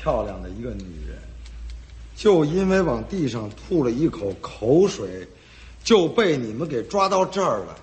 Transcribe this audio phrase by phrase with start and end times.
[0.00, 1.18] 漂亮的一个女人，
[2.16, 5.28] 就因为往地上吐了一口口水，
[5.84, 7.76] 就被你们给抓到这儿了。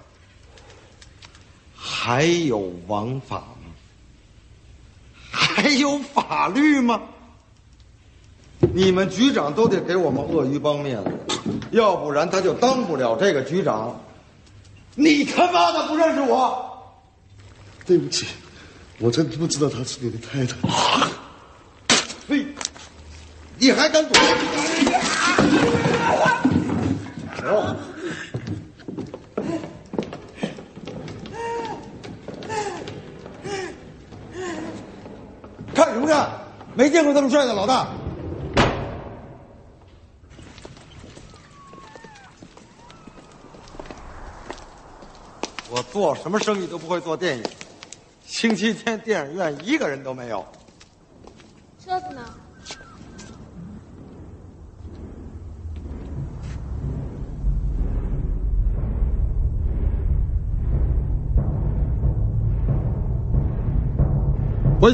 [1.75, 3.71] 还有王法吗？
[5.29, 7.01] 还有法律吗？
[8.73, 11.11] 你们局长都得给我们鳄鱼帮面子，
[11.71, 13.95] 要不然他就当不了这个局长。
[14.95, 16.65] 你他妈的不认识我？
[17.85, 18.25] 对不起，
[18.97, 20.57] 我真不知道她是你的太太。
[23.67, 24.17] 你还敢躲？
[35.75, 36.29] 看什么看？
[36.75, 37.89] 没见过这么帅的老大。
[45.69, 47.43] 我做什么生意都不会做电影，
[48.25, 50.45] 星期天电影院一个人都没有。
[64.79, 64.91] 我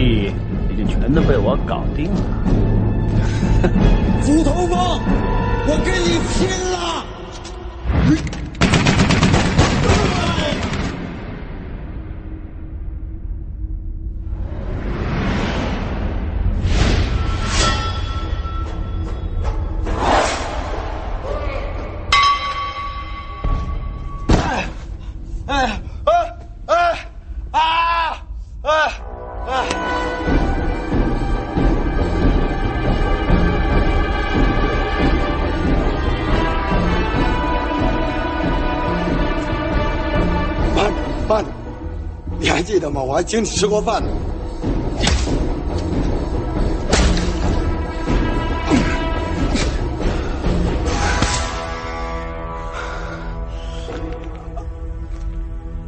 [0.00, 0.32] 的
[43.30, 44.08] 请你吃过饭呢。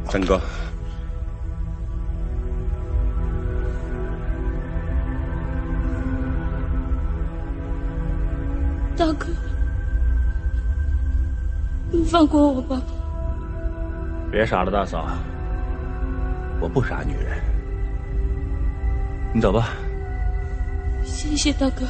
[0.09, 0.39] 陈哥，
[8.95, 9.27] 大哥，
[11.91, 12.81] 你放过我吧。
[14.31, 15.09] 别傻了，大嫂，
[16.61, 17.22] 我不傻女人。
[19.33, 19.73] 你走吧。
[21.03, 21.85] 谢谢大哥。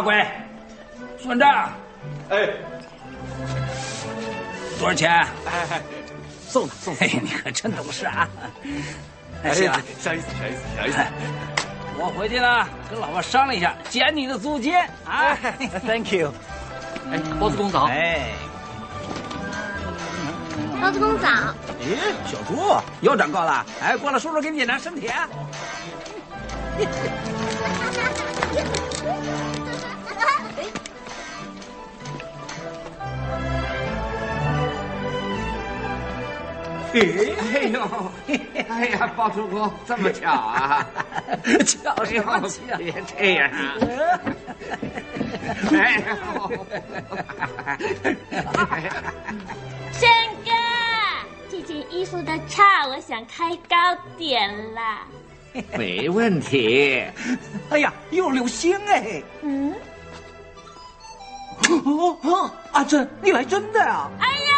[0.00, 0.26] 阿贵，
[1.18, 1.68] 算账。
[2.30, 2.48] 哎，
[4.78, 5.10] 多少钱？
[5.10, 5.26] 哎
[5.70, 5.82] 哎，
[6.48, 7.04] 送他送他。
[7.04, 8.26] 哎， 你可真懂事啊！
[9.44, 10.98] 哎，行啊，小意思，小意思，小意思。
[11.98, 14.74] 我回去呢，跟老婆商量一下，减你的租金
[15.04, 15.36] 啊。
[15.86, 16.32] Thank you。
[17.12, 17.84] 哎，包子公早。
[17.88, 18.28] 哎，
[20.80, 21.28] 包子公早。
[21.82, 25.10] 咦，小猪又长高了，哎，过来，叔叔给你检查身体
[36.92, 38.12] 哎呦，
[38.68, 40.86] 哎呀，包租公这么巧啊！
[41.64, 42.76] 巧什么巧？
[42.76, 43.74] 别这样啊！
[45.72, 46.02] 哎
[49.92, 50.08] 轩
[50.44, 50.50] 哥，
[51.50, 53.76] 这件衣服的叉我想开高
[54.16, 55.06] 点啦。
[55.76, 57.04] 没问题。
[57.70, 59.22] 哎呀，有流星哎！
[59.42, 59.74] 嗯，
[61.68, 64.10] 哦哦，阿珍，你来真的啊？
[64.20, 64.49] 哎呀，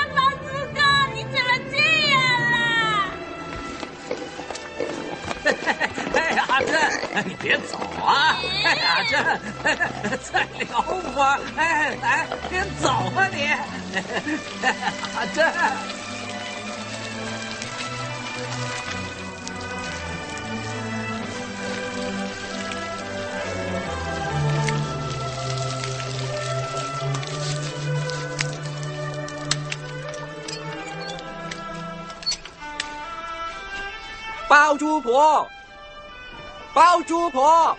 [7.14, 8.38] 哎你别走啊！
[8.64, 9.40] 哎呀，阿珍，
[10.32, 11.38] 再聊会儿。
[11.56, 13.50] 哎，来，别走啊你！
[15.14, 15.52] 阿珍。
[34.48, 35.48] 包租婆，
[36.74, 37.76] 包租婆，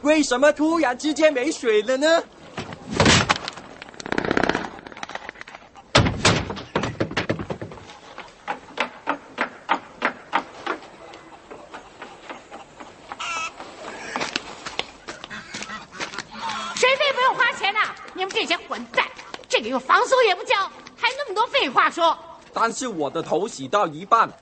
[0.00, 2.22] 为什么突然之间没水了呢？
[16.74, 17.80] 水费不用花钱呐，
[18.14, 19.04] 你你们这些混蛋，
[19.50, 20.56] 这个月房租也不交，
[20.96, 22.16] 还那么多废话说。
[22.54, 24.32] 但是我的头洗到一半，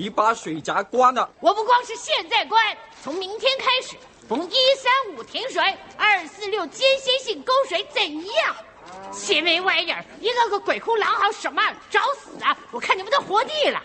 [0.00, 1.28] 你把水闸关了。
[1.40, 5.62] 我不光是现在关，从明天开始，逢一三五停水，
[5.98, 8.56] 二四六间歇性供水，怎样？
[9.12, 11.62] 邪没玩意儿，一个个鬼哭狼嚎什么？
[11.90, 12.56] 找死啊！
[12.70, 13.82] 我看你们都活腻了。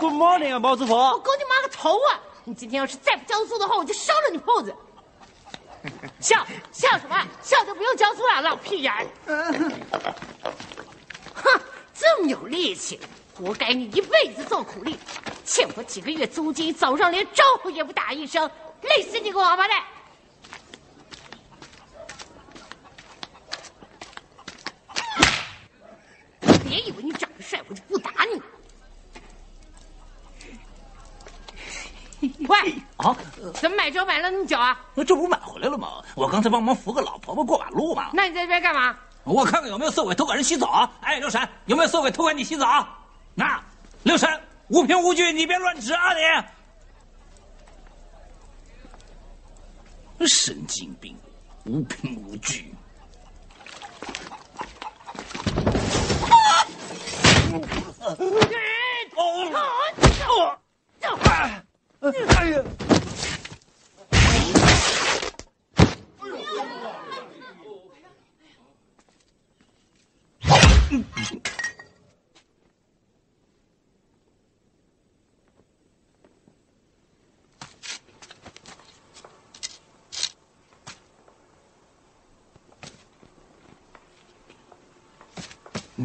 [0.00, 0.94] Good morning 啊，包师傅。
[0.94, 2.18] 我勾你妈个头啊！
[2.44, 4.74] 你今天要是再不交租的话，我就烧了你铺子。
[6.18, 7.26] 笑笑什么？
[7.42, 9.06] 笑就不用交租了，老屁眼！
[11.34, 11.60] 哼，
[11.92, 12.98] 这么有力气，
[13.34, 14.98] 活该你一辈子做苦力，
[15.44, 18.50] 欠我几个月租金，早上连招呼也不打一声，
[18.82, 19.82] 累死你个王八蛋！
[26.68, 28.42] 别以为你长得帅，我就不打你。
[32.46, 33.16] 喂，啊，
[33.54, 34.78] 怎么买粥买了那么久啊？
[34.94, 36.02] 那这不买回来了吗？
[36.14, 38.10] 我刚才帮忙扶个老婆婆过马路嘛。
[38.12, 38.96] 那你在这边干嘛？
[39.24, 40.90] 我看看有没有色鬼偷管人洗澡啊。
[41.00, 42.86] 哎，刘婶，有没有色鬼偷管你洗澡？
[43.34, 43.62] 那，
[44.02, 44.28] 六神，
[44.68, 46.12] 无凭无据，你别乱指啊
[50.18, 50.26] 你！
[50.26, 51.16] 神经病，
[51.64, 52.74] 无凭无据。
[59.16, 60.58] 哦，
[62.00, 62.62] 哎呀！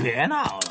[0.09, 0.61] 别闹了。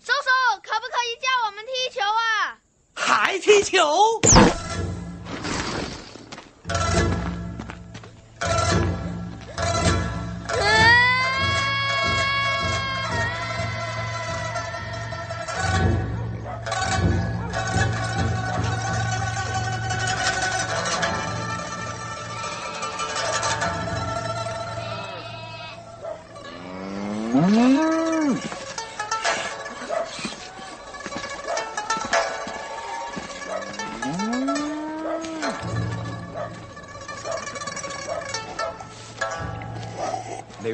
[0.00, 0.28] 叔叔，
[0.64, 4.43] 可不可以教我们踢球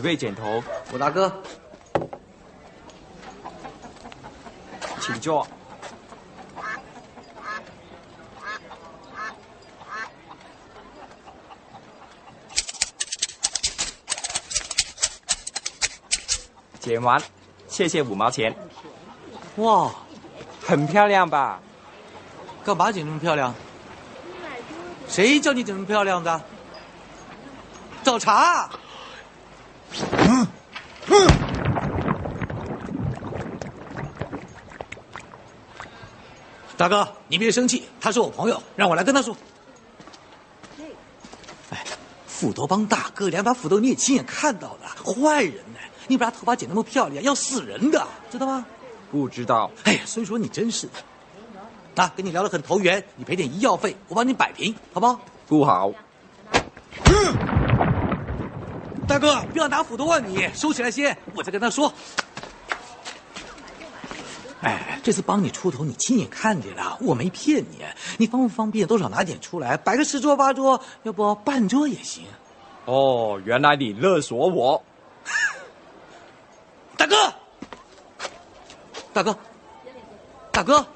[0.01, 0.03] 啊？
[0.03, 0.03] 还踢球？
[0.03, 0.63] 哪位剪头？
[0.93, 1.43] 我大哥。
[5.01, 5.47] 请坐。
[16.81, 17.23] 剪完，
[17.69, 18.55] 谢谢五毛钱。
[19.57, 19.91] 哇，
[20.67, 21.61] 很漂亮吧？
[22.65, 23.55] 干嘛剪那么漂亮？
[25.07, 26.41] 谁叫你剪那么漂亮的？
[28.03, 28.71] 找茬！
[36.81, 39.37] 大哥，你别生气，他是我朋友，让我来跟他说。
[41.69, 41.85] 哎，
[42.27, 45.79] 斧头帮大哥，两把斧头你也亲眼看到了，坏人呢！
[46.07, 48.65] 你把他头发剪那么漂亮，要死人的，知道吗？
[49.13, 49.71] 不知道。
[49.85, 52.03] 哎呀，所以说你真是的。
[52.03, 55.21] 啊，跟你聊得很投缘，你赔点医药费，我帮你摆平，好不好？
[55.47, 55.93] 不好。
[57.05, 57.37] 嗯，
[59.07, 61.93] 大哥，不要拿斧头啊你，收起来先，我再跟他说。
[64.61, 67.85] 哎，这次帮你出头，你亲眼看见了，我没骗你。
[68.19, 72.25] 你方不方便，多少拿点出来，摆个十桌八桌，要不半桌也行。
[72.85, 74.83] 哦，原来你勒索我，
[76.97, 77.17] 大哥，
[79.13, 79.37] 大哥，
[80.53, 80.87] 大哥。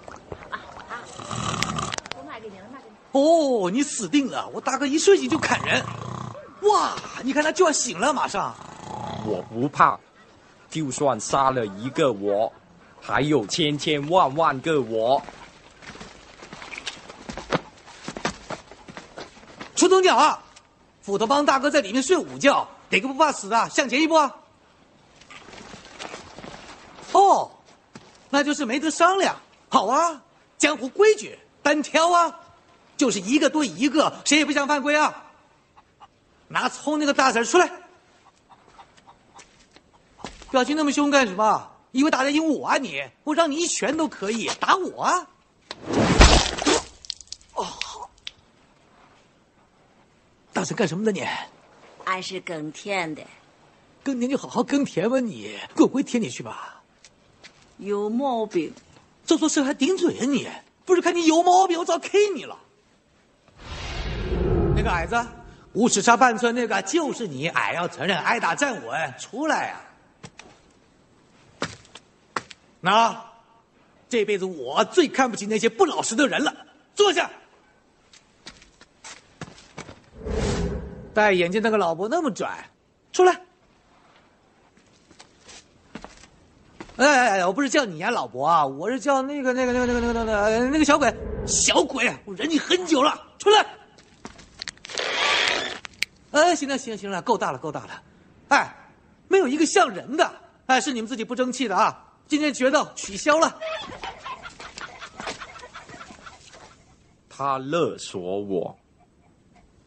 [3.12, 4.50] 哦，你死定了！
[4.52, 5.80] 我大哥一睡醒就砍人，
[6.62, 6.97] 哇！
[7.23, 8.52] 你看他就要醒了，马上。
[9.25, 9.97] 我不怕，
[10.68, 12.52] 就算杀了一个我，
[13.06, 15.23] 还有千千万万个我。
[19.76, 20.42] 出头鸟啊！
[21.02, 23.68] 斧头帮大哥在里面睡午觉，哪个不怕死的？
[23.68, 24.34] 向前一步啊！
[27.12, 27.50] 哦，
[28.30, 29.37] 那就是没得商量。
[29.68, 30.23] 好啊，
[30.56, 32.40] 江湖规矩，单挑啊！
[32.96, 35.25] 就是一个对一个，谁也不想犯规啊！
[36.49, 37.70] 拿葱那个大婶出来，
[40.50, 41.70] 表情那么凶干什么？
[41.94, 43.00] 以为打得赢我啊你？
[43.22, 45.28] 我让你一拳都可以打我啊！
[47.54, 47.64] 哦，
[50.52, 51.22] 大大声干什么呢你？
[52.04, 53.22] 俺是耕田的，
[54.02, 56.82] 耕田就好好耕田吧你，滚回田里去吧。
[57.76, 58.72] 有毛病，
[59.26, 60.48] 做错事还顶嘴啊你？
[60.86, 62.58] 不是看你有毛病，我早 K 你了。
[64.74, 65.22] 那个矮子，
[65.74, 69.80] 五尺差半寸那个就是你，矮要承认，挨打站稳，出来呀、
[72.84, 73.18] 那，
[74.10, 76.54] 这辈子我最看不起那些不老实的人了。
[76.94, 77.30] 坐下。
[81.14, 82.68] 戴眼镜那个老伯那么拽，
[83.10, 83.32] 出来。
[86.96, 91.10] 哎哎哎，我不是叫你呀，老伯啊，我是叫那个那个那个那个那个那个那个小鬼，
[91.46, 93.66] 小鬼，我忍你很久了，出来。
[96.32, 98.02] 哎，行了行了行了，够大了够大了，
[98.48, 98.76] 哎，
[99.28, 100.30] 没有一个像人的，
[100.66, 102.03] 哎，是你们自己不争气的啊！
[102.26, 103.58] 今天决斗取消了。
[107.28, 108.78] 他勒索我，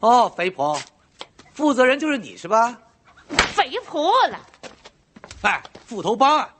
[0.00, 0.78] 哦，肥婆，
[1.54, 2.78] 负责人就是你是吧？
[3.54, 4.38] 肥婆了，
[5.42, 6.54] 哎，斧头帮啊，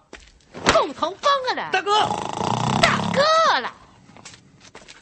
[0.66, 2.00] 凤头帮啊了，大哥，
[2.82, 3.72] 大哥了，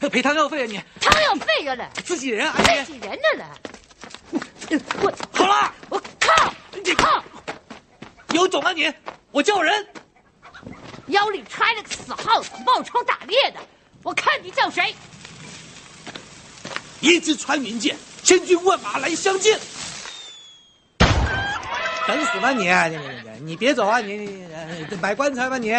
[0.09, 0.81] 赔汤药费啊你！
[1.01, 2.55] 汤药费啊了，自己人啊
[2.85, 3.57] 自己人的了。
[5.01, 6.53] 我好了，我靠，
[6.83, 7.23] 你靠，
[8.33, 8.93] 有种啊你！
[9.31, 9.87] 我叫人，
[11.07, 13.59] 腰里揣着个死耗子，冒充打猎的，
[14.03, 14.93] 我看你叫谁？
[16.99, 19.59] 一支穿云箭，千军万马来相见。
[22.07, 22.63] 等死吧你！
[22.63, 23.99] 你你你你别走啊！
[23.99, 24.45] 你你
[24.89, 25.71] 你买棺材吧你！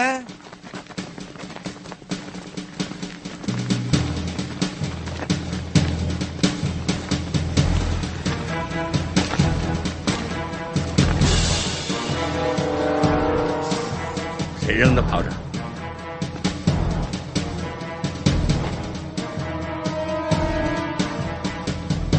[14.78, 15.32] 扔的炮仗？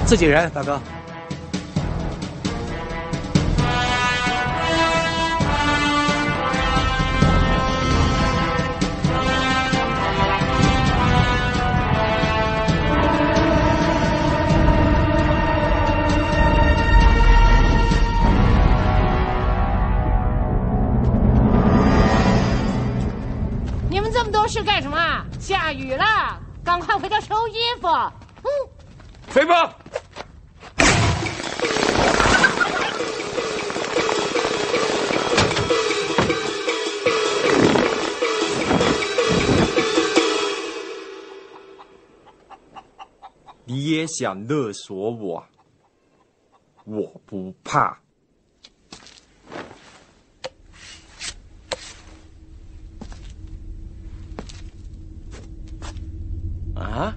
[0.06, 0.78] 自己人，大哥。
[24.50, 25.26] 你们这么多事干什么？
[25.40, 27.88] 下雨了，赶快回家收衣服。
[27.88, 28.50] 嗯，
[29.28, 29.72] 肥婆，
[43.66, 45.46] 你也想勒索我？
[46.86, 48.00] 我不怕。
[56.80, 57.14] 啊？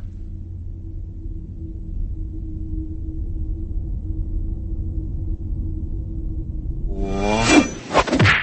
[6.89, 7.45] 我，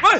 [0.03, 0.19] 喂！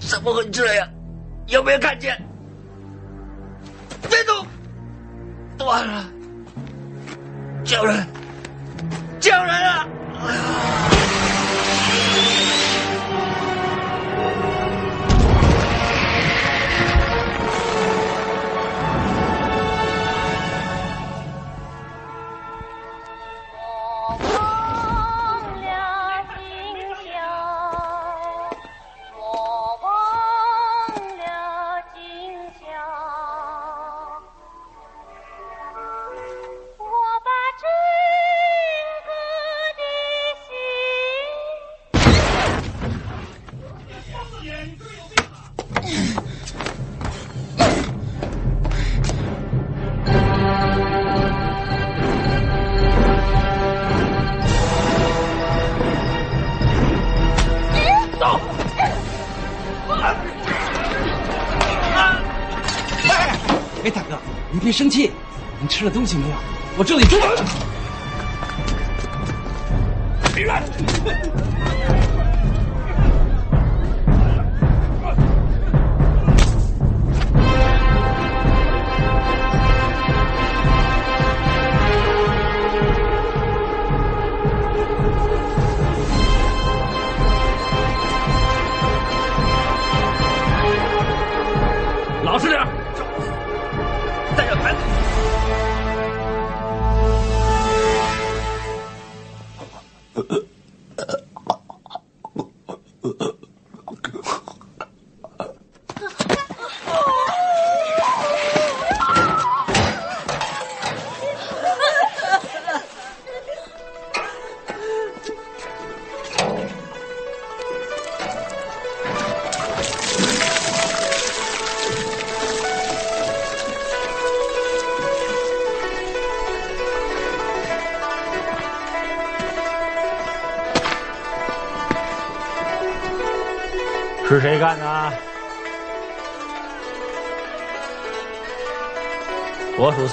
[0.00, 0.88] 怎么会这样？
[1.52, 2.16] 有没有看见？
[4.08, 4.46] 别动！
[5.58, 6.10] 断了！
[7.62, 8.06] 叫人！
[9.20, 9.86] 叫人啊！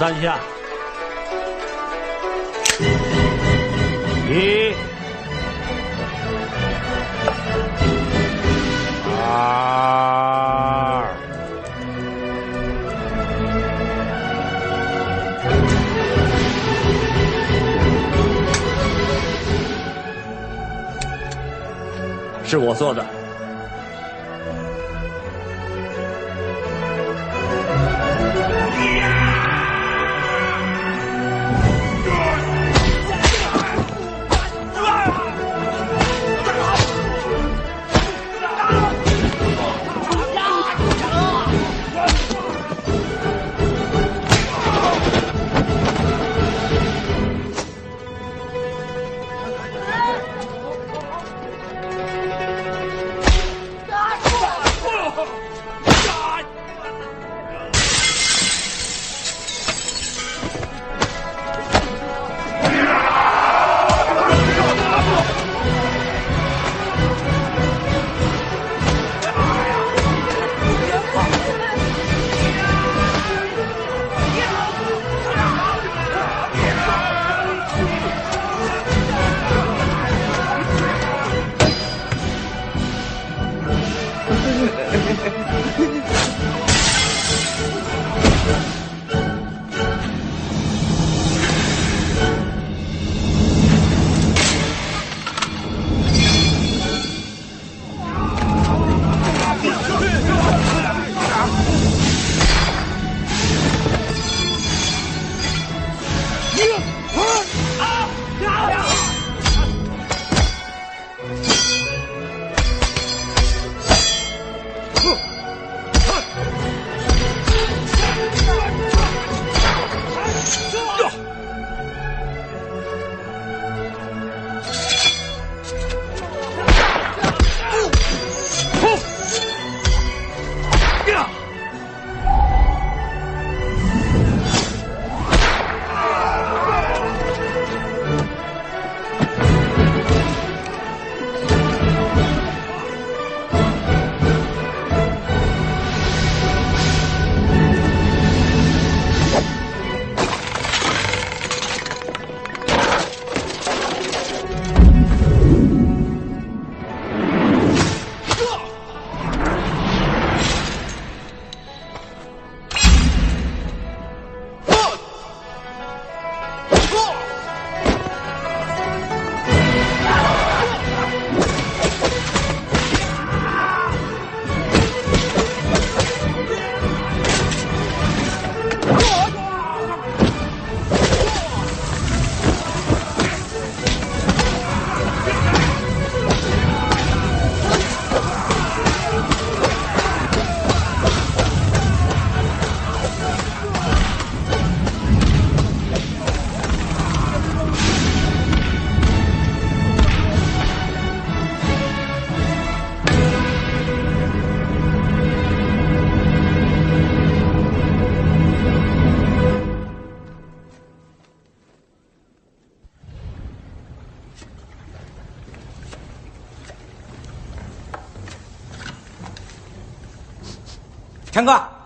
[0.00, 0.40] 三下，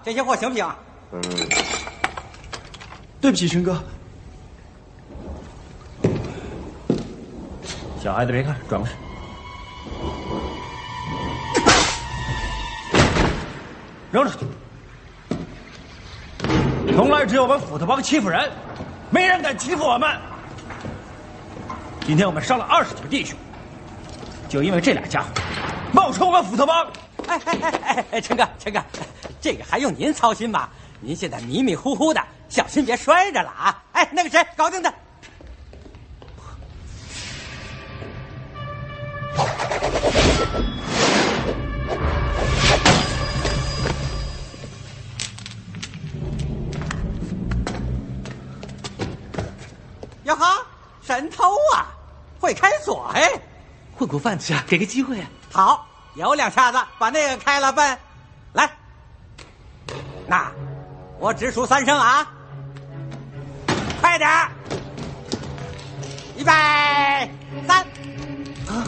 [0.04, 0.70] 这些货行不行？
[1.12, 1.22] 嗯，
[3.20, 3.82] 对不起，陈哥。
[8.02, 8.94] 小孩子别看，转过去。
[14.12, 14.44] 扔出去！
[16.94, 18.52] 从来只有我们斧头帮欺负人，
[19.10, 20.16] 没人敢欺负我们。
[22.06, 23.38] 今天我们伤了二十几个弟兄，
[24.50, 25.28] 就因为这俩家伙
[25.92, 26.86] 冒充我们斧头帮。
[27.26, 28.78] 哎哎哎哎哎，陈哥，陈哥，
[29.44, 30.70] 这个还用您操心吗？
[31.00, 33.84] 您现在迷迷糊糊的，小心别摔着了啊！
[33.92, 34.90] 哎，那个谁，搞定他。
[50.22, 50.66] 哟呵，
[51.02, 51.92] 神偷啊，
[52.40, 53.30] 会开锁哎！
[53.94, 55.28] 混口饭吃啊，给个机会啊！
[55.52, 57.98] 好，有两下子把那个开了奔，来，
[60.26, 60.50] 那
[61.18, 62.26] 我只数三声啊。
[64.00, 64.48] 快点儿
[66.36, 66.50] 预备
[67.66, 67.82] 三。
[68.68, 68.84] 啊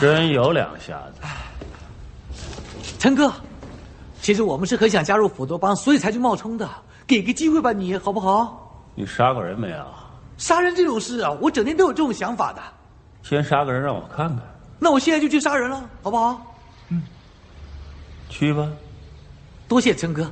[0.00, 1.20] 真有两下子。
[2.98, 3.32] 陈哥
[4.20, 6.68] 其实我们是很想加入斧头帮所以才去冒充的。
[7.06, 8.84] 给个机会吧你好不好？
[8.94, 9.86] 你杀过人没有
[10.36, 12.62] 杀人这种事啊，我整天都有这种想法的。
[13.22, 14.38] 先杀个人让我看看。
[14.78, 16.56] 那我现在就去杀人了，好不好？
[16.90, 17.02] 嗯，
[18.28, 18.68] 去吧。
[19.66, 20.30] 多谢陈哥。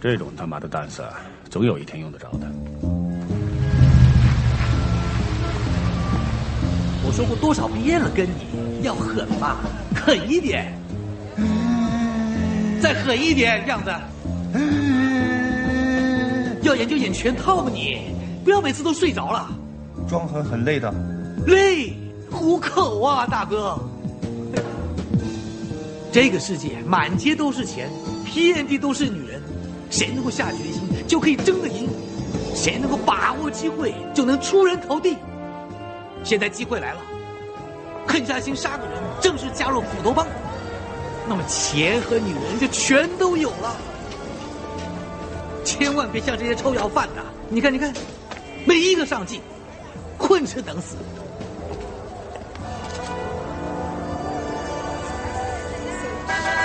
[0.00, 1.12] 这种他妈的蛋散，
[1.48, 2.46] 总有一天用得着的。
[7.04, 9.56] 我说过多少遍了，跟你要狠嘛，
[9.94, 10.72] 狠一点，
[12.80, 13.90] 再狠一点，这样子。
[16.62, 19.50] 要演就演全套吧，你不要每次都睡着了。
[20.08, 20.94] 装狠很累的。
[21.46, 21.92] 累，
[22.30, 23.76] 糊口啊，大哥。
[26.12, 27.90] 这个世界满街都是钱，
[28.24, 29.42] 遍地都是女人。
[29.90, 31.88] 谁能够下决心，就可以争得赢；
[32.54, 35.16] 谁能够把握机会，就能出人头地。
[36.24, 37.00] 现在机会来了，
[38.06, 40.26] 狠下心杀个人，正式加入斧头帮，
[41.28, 43.76] 那么钱和女人就全都有了。
[45.64, 47.92] 千万别像这些臭要饭的，你看，你看，
[48.64, 49.40] 没一个上进，
[50.18, 50.96] 混吃等死。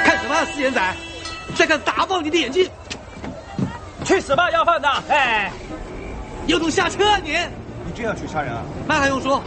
[0.03, 0.95] 看什么，啊四眼仔？
[1.55, 2.69] 再看打爆你的眼睛！
[4.03, 4.89] 去死吧，要饭的！
[5.09, 5.51] 哎，
[6.45, 7.37] 有种下车啊你！
[7.97, 8.61] 你这样去杀人啊？
[8.87, 9.41] 那还用说？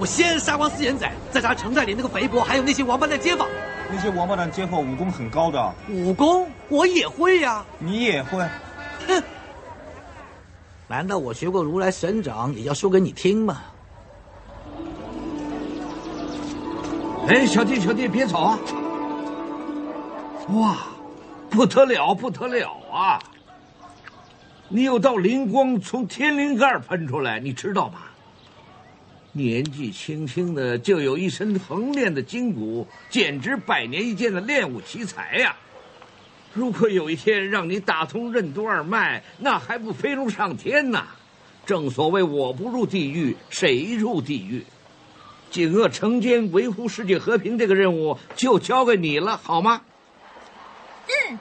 [0.00, 3.46] 我先杀光四眼仔，再杀城寨里那个肥婆，还有那些王八蛋街坊。
[3.88, 5.72] 那些王八蛋街坊武功很高的。
[5.88, 7.64] 武功我也会呀。
[7.78, 8.44] 你也会？
[9.06, 9.22] 哼！
[10.88, 13.60] 难道我学过如来神掌，也要说给你听吗？
[17.28, 18.58] 哎，小弟，小弟，别走啊！
[20.48, 20.76] 哇，
[21.48, 23.22] 不得了，不得了啊！
[24.74, 28.04] 你有道灵光从天灵盖喷出来，你知道吗？
[29.32, 35.54] 年纪轻轻的就有一身横练的筋骨，简直百年一见的练武奇才呀！
[36.54, 41.04] 如果有一天让你打通任督二脉，那还不飞龙上天呐？
[41.66, 44.64] 正所谓我不入地狱，谁入地狱？
[45.50, 49.82] 锦恶惩奸、维护世界和平这个任务就交给你了，好吗？
[51.30, 51.38] 嗯。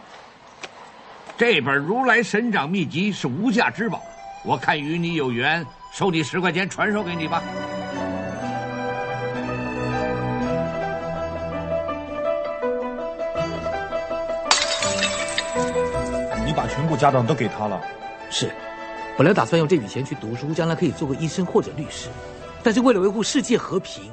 [1.41, 3.99] 这本如来神掌秘籍是无价之宝，
[4.45, 7.41] 我看与你有缘，收你十块钱传授给你吧。
[16.45, 17.81] 你把全部家当都给他了？
[18.29, 18.51] 是，
[19.17, 22.09] 本来打算用这笔钱去读书，将来可以做个医生或者律师，
[22.61, 24.11] 但是为了维护世界和平。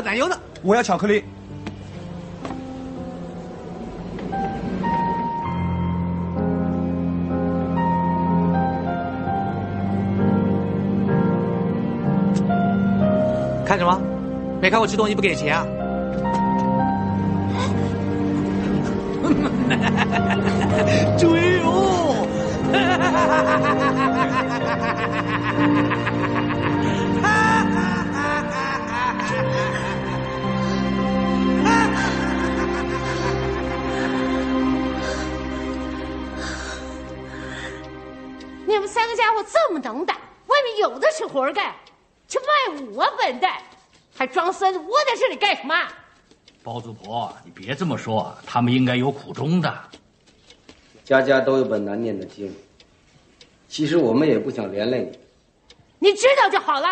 [0.00, 1.22] 要奶油的，我要巧克力。
[13.66, 14.00] 看什么？
[14.62, 15.66] 没看我吃东西不给钱啊？
[21.18, 22.26] 追哦！
[40.62, 41.74] 你有的是活干，
[42.28, 43.60] 去卖武啊，笨蛋！
[44.14, 45.74] 还装孙子窝在这里干什么？
[46.62, 49.90] 包租婆，你别这么说，他们应该有苦衷的。
[51.04, 52.54] 家家都有本难念的经。
[53.68, 55.10] 其实我们也不想连累
[55.98, 56.10] 你。
[56.10, 56.88] 你知道就好了。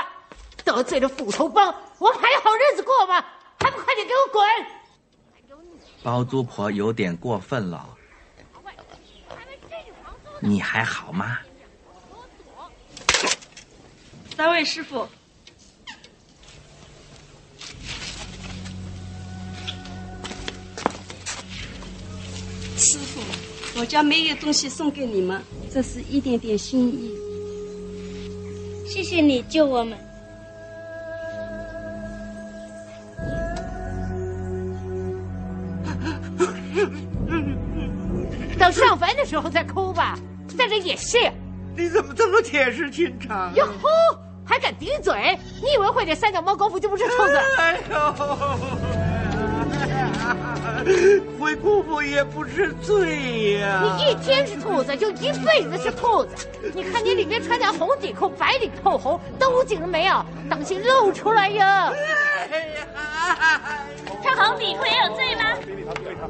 [0.64, 3.24] 得罪了斧头帮，我们还有好日子过吗？
[3.61, 4.44] 还不快点给我滚！
[6.03, 7.88] 包租婆有点过分了。
[10.40, 11.38] 你还好吗？
[14.38, 15.05] 三位师傅，
[22.77, 23.20] 师傅，
[23.81, 25.42] 我家没有东西送给你们，
[25.74, 27.12] 这是一点点心意。
[28.87, 29.98] 谢谢你救我们。
[38.57, 40.16] 等上坟的时候再哭吧，
[40.57, 41.18] 在这演戏。
[41.77, 43.53] 你怎么这么铁石心肠？
[43.57, 43.88] 哟吼，
[44.48, 45.38] 还敢顶嘴？
[45.62, 47.38] 你以为会这三脚猫功夫就不是兔子？
[47.58, 48.14] 哎呦，
[51.38, 53.82] 会功夫也不是罪呀！
[53.82, 56.48] 你一天是兔子，就一辈子是兔子。
[56.74, 60.24] 你看你里面穿条红底裤，白里透红，兜紧了没有？
[60.48, 61.92] 当心露出来呀！
[64.22, 65.44] 穿红底裤也有罪吗？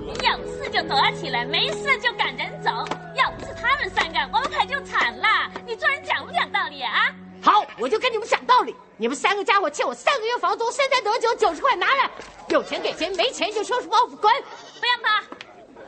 [0.01, 2.71] 你有事就躲起来，没事就赶人走。
[3.15, 5.27] 要不是他们三个，我们可就惨了。
[5.65, 7.15] 你做人讲不讲道理啊？
[7.43, 8.75] 好，我就跟你们讲道理。
[8.97, 12.11] 你们三个家伙欠我三个月房租，现在得九九十块拿来，
[12.49, 14.35] 有钱给钱，没钱就收拾包袱滚。
[14.81, 15.23] 不要怕，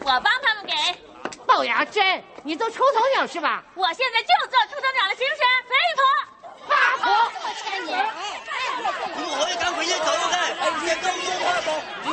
[0.01, 0.73] 我帮他们给。
[1.47, 3.65] 龅牙珍，你做出头鸟是吧？
[3.75, 5.45] 我现在就做出头鸟了，行不行？
[5.69, 6.03] 肥婆，
[6.69, 7.05] 八婆，
[7.61, 7.91] 千年。
[8.83, 10.33] 我可以赶回去走嘅，
[10.81, 11.69] 你高中花博。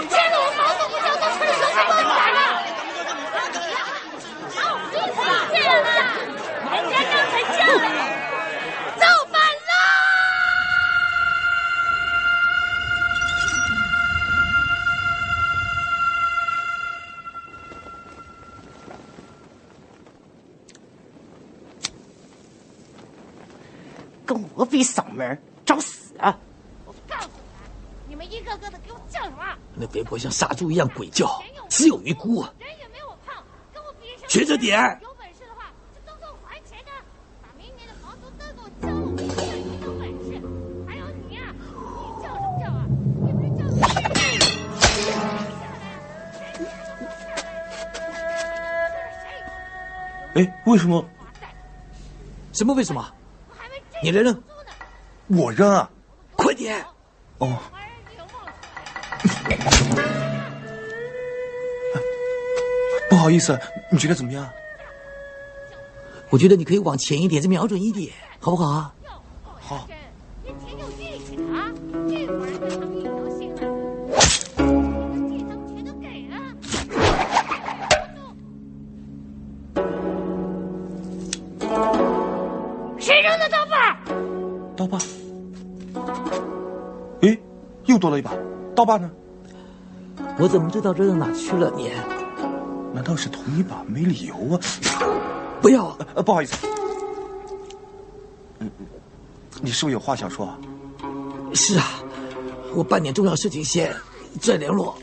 [0.09, 2.39] 欠了我房租不交，都出来收拾包袱来了。
[4.57, 4.59] 好，
[5.51, 5.95] 这样啊，
[6.73, 7.95] 人家刚才叫了你，
[24.27, 26.37] 跟我比嗓门，找死啊！
[26.85, 27.29] 我告诉
[28.09, 29.37] 你们，你们一个个的给我叫什么？
[29.73, 32.53] 那肥婆像杀猪一样鬼叫，死有余辜啊！
[32.59, 33.41] 人也没我胖，
[33.73, 34.27] 跟我比什么？
[34.27, 34.99] 学着点儿。
[35.01, 36.91] 有本事的话，就都给我还钱的，
[37.41, 38.99] 把明年的房租都给我交了。
[38.99, 40.27] 我看你有本事。
[40.85, 42.83] 还有你呀、你叫什么叫啊？
[43.23, 43.87] 你不是叫什么？
[50.35, 51.05] 哎，为什么？
[52.51, 53.13] 什么为什么？
[54.03, 54.43] 你扔扔，
[55.27, 55.89] 我扔啊！
[56.35, 56.85] 快点！
[57.39, 57.57] 哦。
[63.09, 63.57] 不好意思，
[63.91, 64.47] 你觉得怎么样？
[66.29, 68.93] 我觉得你可以往前一点，再瞄准一点，好不好啊？
[69.59, 69.87] 好。
[84.75, 84.99] 刀把？
[85.93, 86.21] 刀把。
[87.21, 87.39] 诶，
[87.85, 88.31] 又多了一把，
[88.75, 89.09] 刀把呢？
[90.39, 91.71] 我怎么知道扔到哪去了？
[91.75, 91.91] 你？
[92.93, 93.83] 难道是同一把？
[93.87, 94.59] 没理由啊！
[95.61, 96.67] 不要，呃，不好意思。
[98.59, 98.69] 嗯，
[99.61, 100.57] 你是不是有话想说啊？
[101.53, 101.85] 是啊，
[102.75, 103.95] 我办点重要事情先，
[104.41, 104.95] 再联络。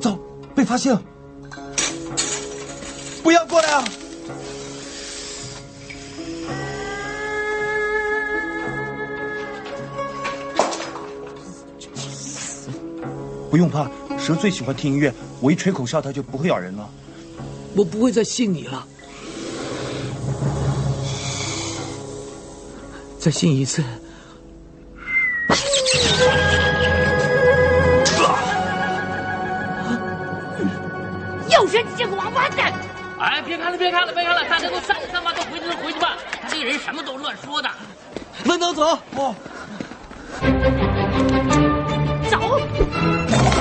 [0.00, 0.18] 糟，
[0.54, 1.02] 被发现了！
[3.22, 3.84] 不要过来啊！
[13.52, 13.86] 不用怕，
[14.18, 16.88] 蛇最喜欢听音乐，我一吹口哨，它就不会咬人了。
[17.76, 18.82] 我不会再信你了，
[23.18, 23.84] 再信一次。
[31.50, 32.72] 又是你这个王八蛋！
[33.20, 36.16] 哎，别看了，别看了，别看了，大家都散了散吧，都回去回去吧。
[36.48, 37.68] 这个人什么都乱说的。
[38.32, 38.98] 分头走。
[39.16, 39.34] 哦。
[42.52, 43.42] 走。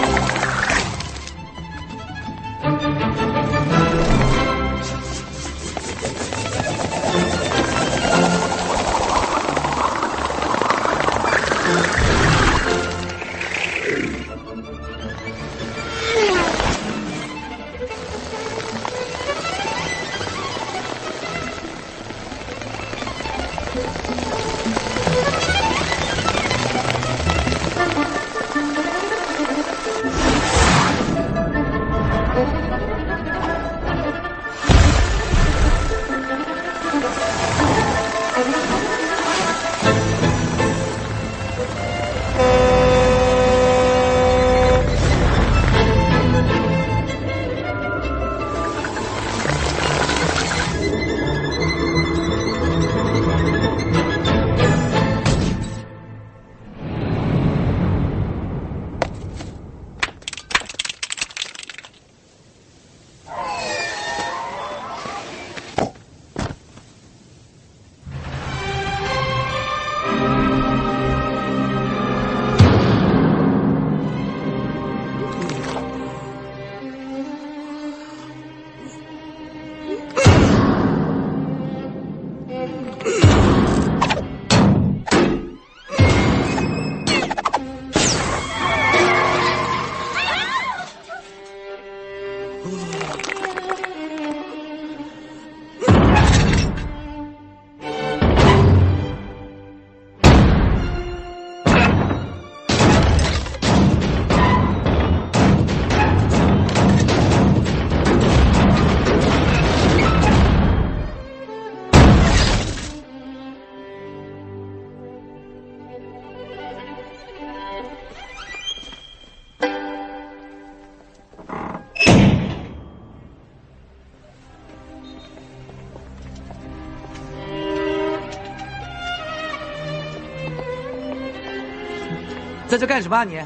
[132.71, 133.37] 在这干什么啊你？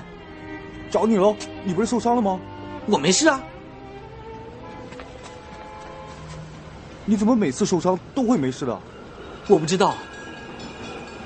[0.91, 1.35] 找你喽！
[1.63, 2.39] 你不是受伤了吗？
[2.85, 3.41] 我没事啊。
[7.05, 8.79] 你怎么每次受伤都会没事的？
[9.47, 9.95] 我不知道。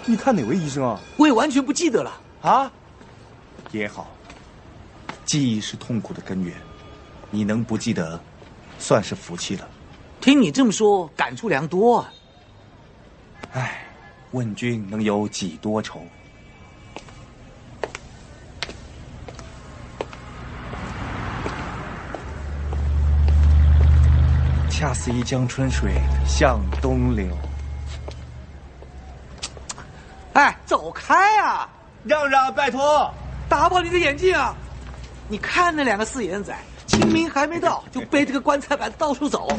[0.06, 0.98] 你看哪位医生啊？
[1.18, 2.22] 我也完全不记得了。
[2.42, 2.72] 啊？
[3.74, 4.08] 也好。
[5.26, 6.56] 记忆是痛苦的根源，
[7.30, 8.18] 你能不记得，
[8.80, 9.68] 算是福气了。
[10.22, 12.14] 听你这么说，感触良多啊。
[13.52, 13.84] 唉，
[14.32, 16.00] 问君能有几多愁？
[24.80, 25.92] 恰似一江春水
[26.26, 27.28] 向东流。
[30.32, 31.68] 哎，走开啊！
[32.06, 33.14] 让让，拜托！
[33.50, 34.56] 打爆你的眼镜啊！
[35.28, 36.56] 你看那两个四眼仔，
[36.88, 39.50] 清明还没到， 就背着个棺材板到处走。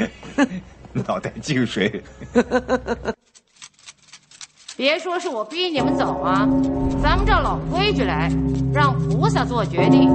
[0.94, 2.02] 脑袋进水。
[4.78, 6.48] 别说是我逼你们走啊，
[7.02, 8.30] 咱们照老规矩来，
[8.72, 10.10] 让菩萨做决定。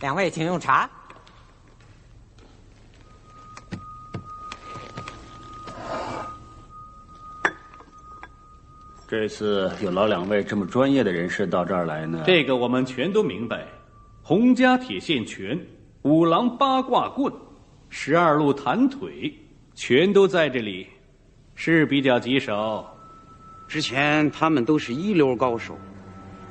[0.00, 0.88] 两位请用茶。
[9.08, 13.66] 这次有劳两位这么专业的人士到这儿来呢，这个我们全都明白。
[14.20, 15.58] 洪家铁线拳、
[16.02, 17.32] 五郎八卦棍、
[17.88, 19.32] 十二路弹腿，
[19.74, 20.86] 全都在这里，
[21.54, 22.86] 是比较棘手。
[23.66, 25.78] 之前他们都是一流高手，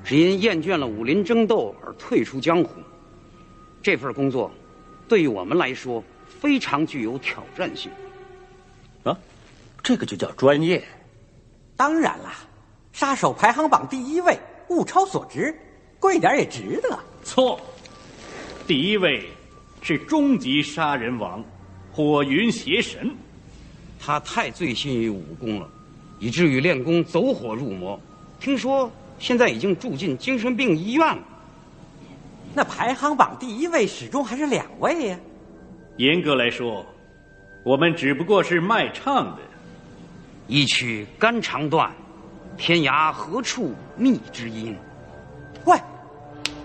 [0.04, 2.82] 只因厌倦了武林争斗而退出江湖。
[3.84, 4.52] 这份工作，
[5.08, 7.92] 对于我们来说非常具有挑战性。
[9.04, 9.16] 啊，
[9.84, 10.84] 这个就叫专业。
[11.78, 12.34] 当然啦，
[12.92, 14.38] 杀手排行榜第一位，
[14.70, 15.56] 物超所值，
[16.00, 17.00] 贵点也值得。
[17.24, 17.60] 错，
[18.66, 19.30] 第一位
[19.84, 21.44] 是终极杀人王，
[21.92, 23.16] 火云邪神。
[24.00, 25.70] 他太醉心于武功了，
[26.18, 28.00] 以至于练功走火入魔。
[28.40, 31.24] 听说现在已经住进精神病医院了。
[32.56, 35.20] 那排行榜第一位始终还是两位呀。
[35.98, 36.84] 严格来说，
[37.64, 39.42] 我们只不过是卖唱的。
[40.48, 41.92] 一曲肝肠断，
[42.58, 44.78] 天涯何处觅知音？
[45.66, 45.78] 喂，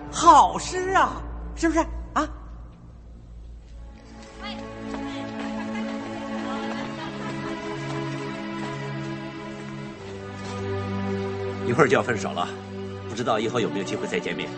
[0.09, 1.21] 好诗啊，
[1.53, 2.29] 是不是啊？
[11.67, 12.47] 一会儿就要分手了，
[13.09, 14.49] 不知道以后有没有机会再见面。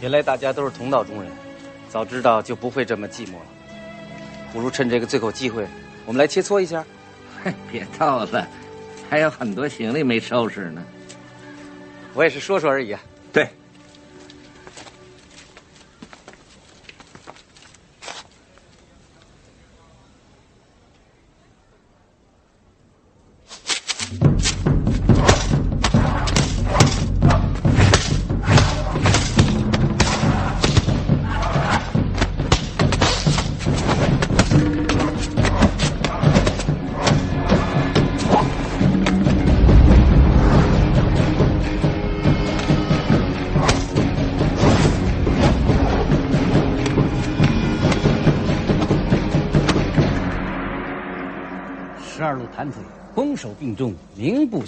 [0.00, 1.32] 原来大家都是同道中人，
[1.88, 3.46] 早知道就不会这么寂寞了。
[4.52, 5.66] 不如趁这个最后机会，
[6.06, 6.84] 我们来切磋一下。
[7.70, 8.46] 别逗了，
[9.08, 10.84] 还有很多行李没收拾呢。
[12.14, 13.00] 我也是说说而已啊。
[13.32, 13.48] 对。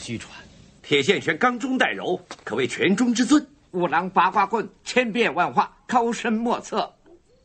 [0.00, 0.34] 虚传。
[0.82, 3.46] 铁线拳刚中带柔，可谓拳中之尊。
[3.72, 6.92] 五郎八卦棍，千变万化，高深莫测。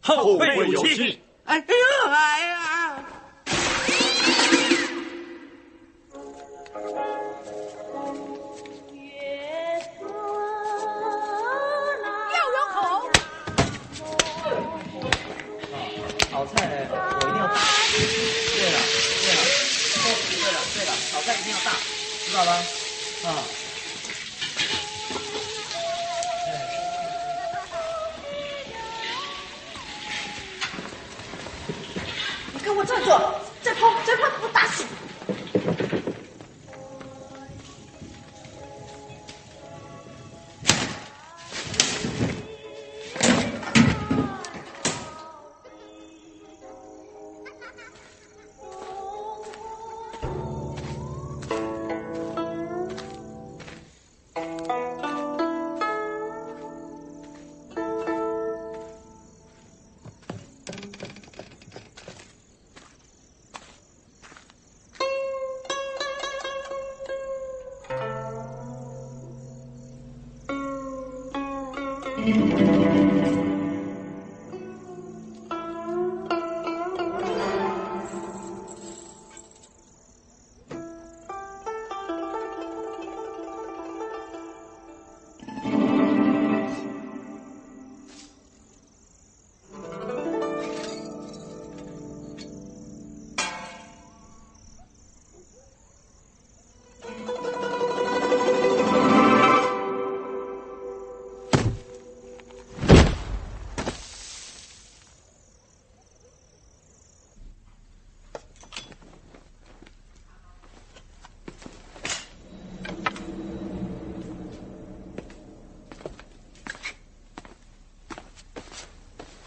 [0.02, 1.22] 后会有期。
[1.44, 1.64] 哎呦，
[2.10, 3.06] 哎呀！
[22.36, 22.52] 道吧？
[23.24, 23.44] 啊。
[32.52, 33.10] 你给我站住！
[33.62, 34.95] 再碰，再碰，我打死你！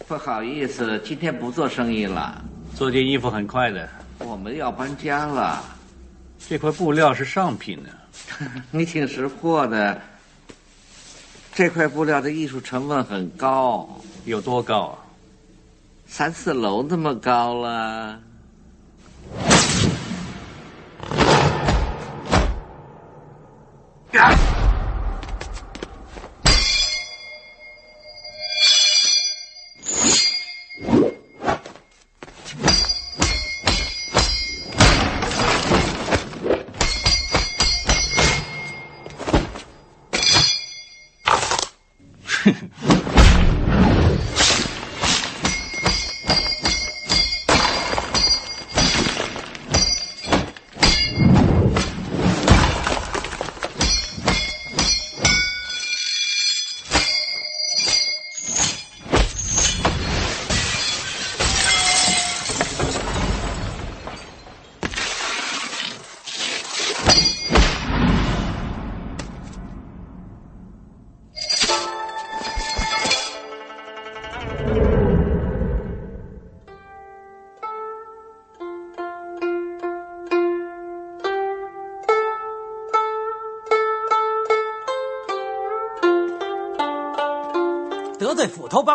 [0.09, 2.43] 不好意思，今天不做生意了。
[2.75, 3.87] 做件衣服很快的。
[4.19, 5.63] 我们要搬家了。
[6.49, 7.91] 这块布料是上品呢。
[8.73, 10.01] 你挺识货的。
[11.53, 13.87] 这块布料的艺术成分很高。
[14.25, 14.99] 有多高啊？
[16.07, 18.19] 三四楼那么高了。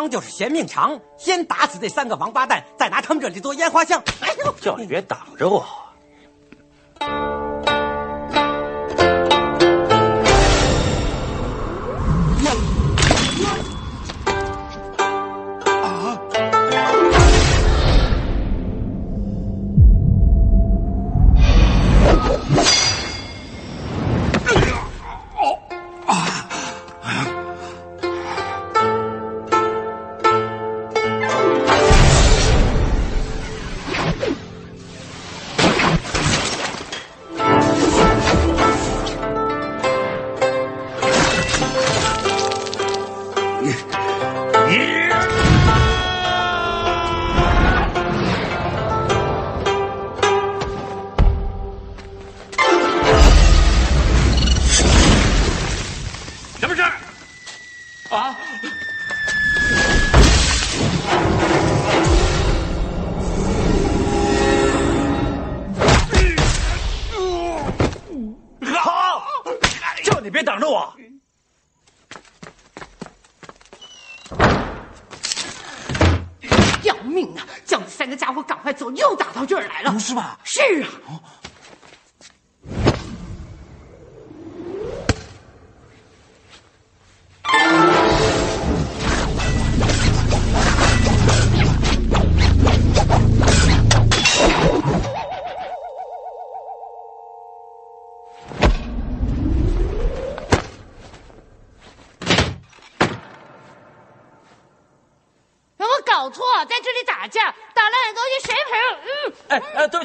[0.08, 4.02] 就是嫌命长，先打死这三个王八蛋，再拿他们这里做烟花巷。
[4.20, 5.64] 哎呦，叫你别挡着我！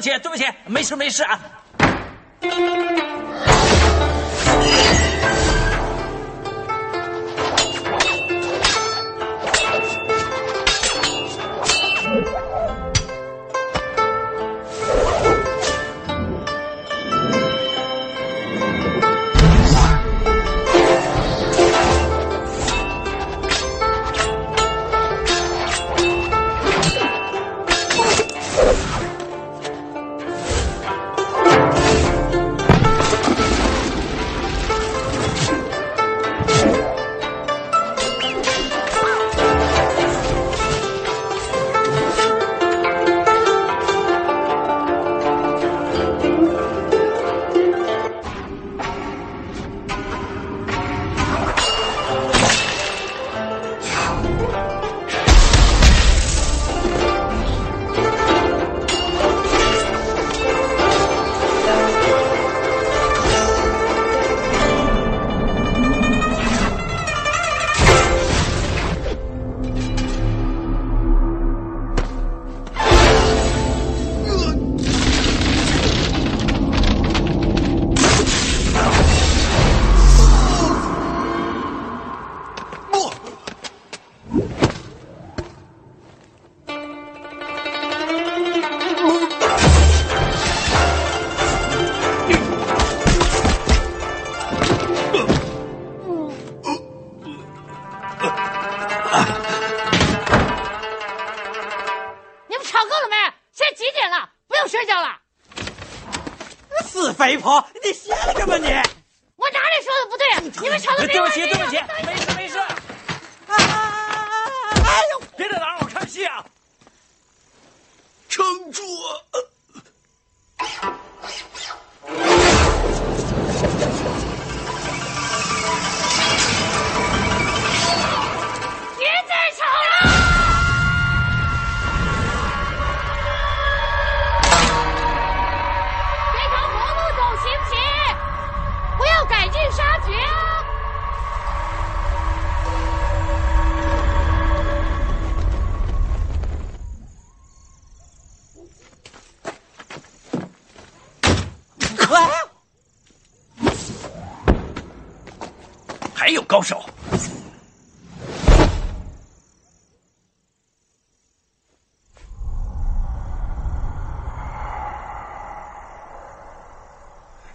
[0.00, 1.38] 起，对不起，没事没事啊。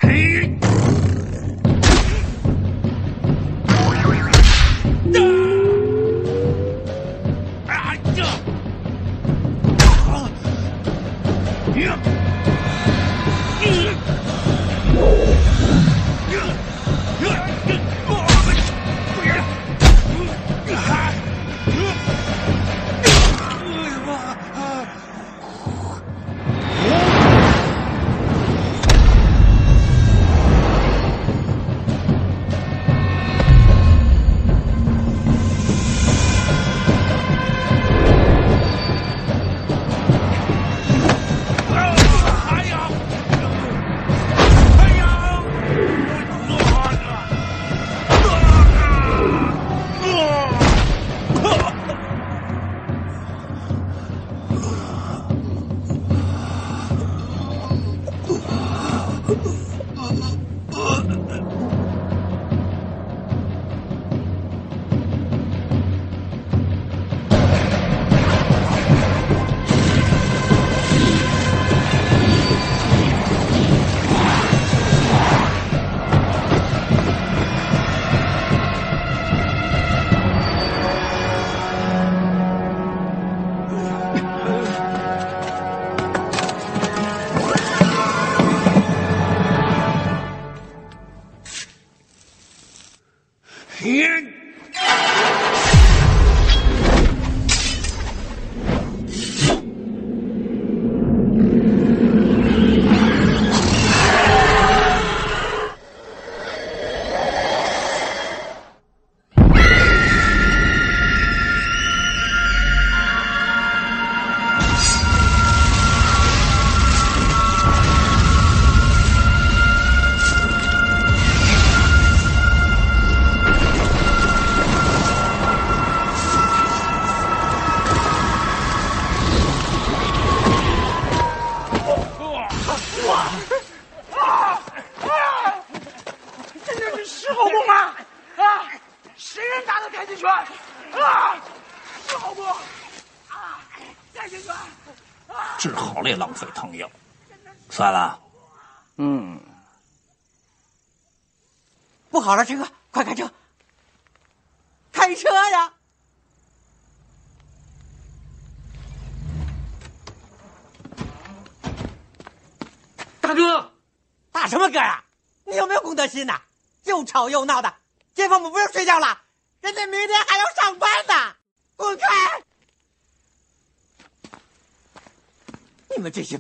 [0.06, 0.85] Hey!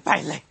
[0.06, 0.42] 败类！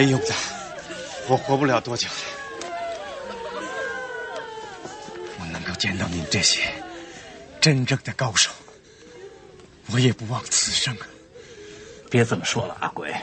[0.00, 0.34] 没用的，
[1.28, 2.14] 我活不了多久了。
[5.38, 6.72] 我能够见到你们这些
[7.60, 8.50] 真正的高手，
[9.92, 11.06] 我也不枉此生啊！
[12.10, 13.14] 别这么说了，阿鬼，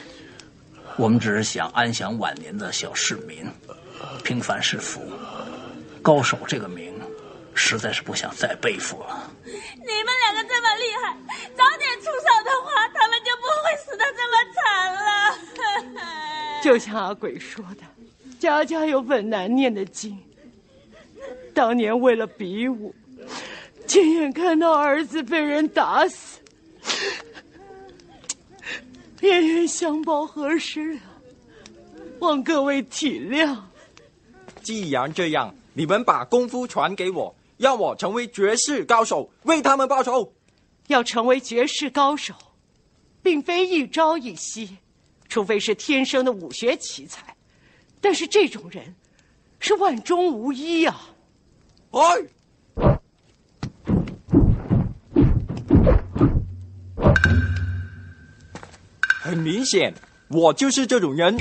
[0.97, 3.51] 我们只是想安享晚年的小市民，
[4.23, 5.01] 平凡是福，
[6.03, 6.93] 高手这个名，
[7.55, 9.32] 实在是不想再背负了。
[9.43, 9.51] 你
[10.03, 11.17] 们两个这么厉害，
[11.57, 15.07] 早点出手的话，他们就不会死的这么惨了。
[16.68, 17.84] 就像阿鬼说的，
[18.39, 20.18] 家家有本难念的经。
[21.53, 22.93] 当年为了比武，
[23.88, 26.41] 亲眼看到儿子被人打死，
[29.22, 30.99] 冤冤相报何时了？
[32.20, 33.57] 望各位体谅。
[34.61, 40.34] 既然这样，你们把功夫传给我，让我成为绝世高手，为他们报仇。
[40.88, 42.34] 要成为绝世高手，
[43.24, 44.76] 并非一朝一夕。
[45.30, 47.36] 除非是天生的武学奇才，
[47.99, 48.95] 但是这种人
[49.59, 50.99] 是万中无一呀！
[51.91, 51.99] 哎，
[59.21, 59.93] 很明显，
[60.30, 61.36] 我就是这种人。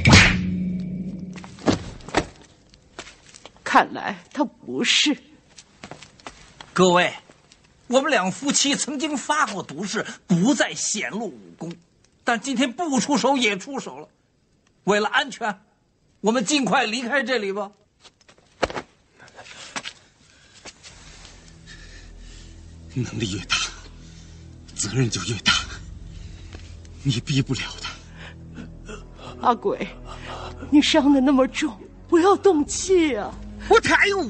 [3.62, 5.16] 看来他不是。
[6.72, 7.12] 各位，
[7.87, 11.72] 我们两夫妻曾经发过毒誓，不再显露武功。
[12.27, 14.09] 但今天不出手也出手了，
[14.83, 15.61] 为了安全，
[16.20, 17.70] 我们尽快离开这里吧。
[22.95, 23.57] 能力越大，
[24.74, 25.53] 责任就越大。
[27.05, 27.93] 你逼不了他。
[29.41, 29.87] 阿鬼，
[30.68, 33.33] 你伤的那么重，不要动气啊！
[33.68, 34.29] 我太有，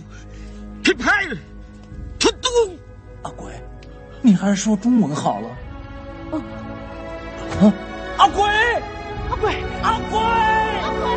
[0.84, 1.38] 太怕了，
[2.20, 2.76] 他动。
[3.22, 3.58] 阿鬼，
[4.20, 5.48] 你还是说中文好了。
[6.32, 6.42] 啊！
[8.18, 8.42] 阿鬼，
[9.28, 11.10] 阿鬼，阿鬼，阿鬼！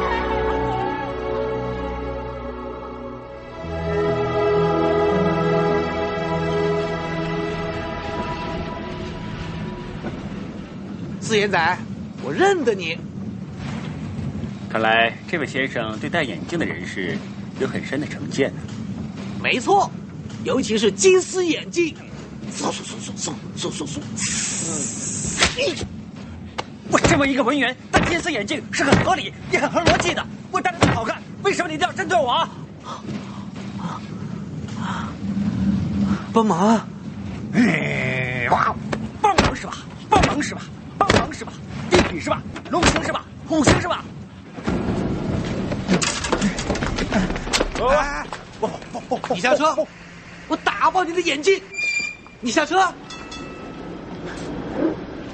[11.22, 11.78] 四眼仔，
[12.22, 12.98] 我认得你。
[14.70, 17.18] 看来这位先生对戴眼镜的人士
[17.60, 18.54] 有很深的成见。
[19.42, 19.90] 没错，
[20.44, 21.96] 尤其是金丝眼镜。
[22.52, 23.88] 嗖嗖嗖嗖嗖嗖嗖
[25.56, 25.86] 嗖！
[26.92, 30.26] 我身为一个文员戴金丝眼镜是很合理也很合逻辑的。
[30.52, 32.48] 我戴的最好看，为什么你一定要针对我？
[36.34, 36.88] 帮忙！
[37.54, 38.48] 哎，
[39.22, 39.74] 帮忙是吧？
[40.10, 40.62] 帮忙是吧？
[40.98, 41.54] 帮忙是吧？
[41.90, 42.42] 地痞是吧？
[42.70, 43.26] 龙星是吧？
[43.48, 44.04] 虎星是吧？
[47.90, 48.26] 哎，
[49.30, 49.76] 你下车！
[50.48, 51.62] 我打爆你的眼睛！
[52.42, 52.92] 你下车！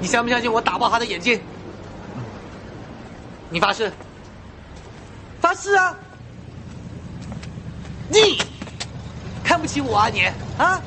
[0.00, 1.40] 你相不相信我打爆他的眼睛？
[3.48, 3.92] 你发誓？
[5.40, 5.96] 发誓啊！
[8.08, 8.38] 你
[9.44, 10.24] 看不起我啊你
[10.58, 10.80] 啊！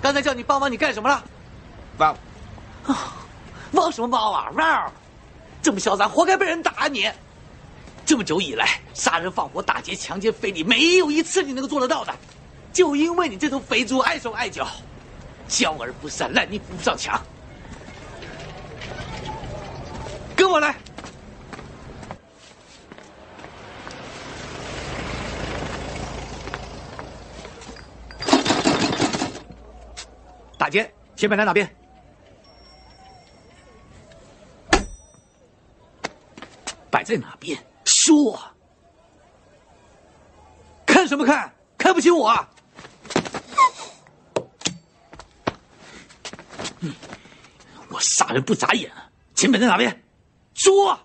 [0.00, 1.24] 刚才叫你帮忙，你干什么了？
[1.98, 2.16] 汪，
[3.72, 4.50] 汪什么汪啊？
[4.54, 4.92] 汪！
[5.60, 7.10] 这么嚣张，活该被人打啊你！
[8.06, 12.14] 这么久以来，杀人放火、打劫、强奸、非礼，没有一次你能够做得到的。
[12.72, 14.66] 就因为你这头肥猪碍手碍脚，
[15.48, 17.20] 骄而不善，烂泥扶不上墙。
[20.40, 20.74] 跟我来。
[30.56, 31.76] 打劫，钱摆在哪边？
[36.90, 37.62] 摆在哪边？
[37.84, 38.40] 说。
[40.86, 41.52] 看什么看？
[41.76, 42.48] 看不起我啊？
[47.90, 50.02] 我杀人不眨眼啊，钱摆在哪边？
[50.60, 50.98] 说。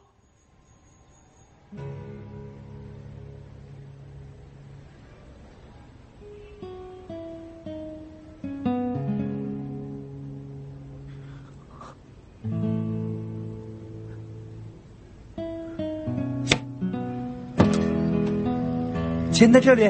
[19.31, 19.89] 钱在这里。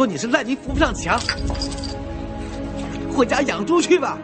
[0.00, 1.20] 说你是烂泥扶不上墙，
[3.14, 4.16] 回家养猪去吧。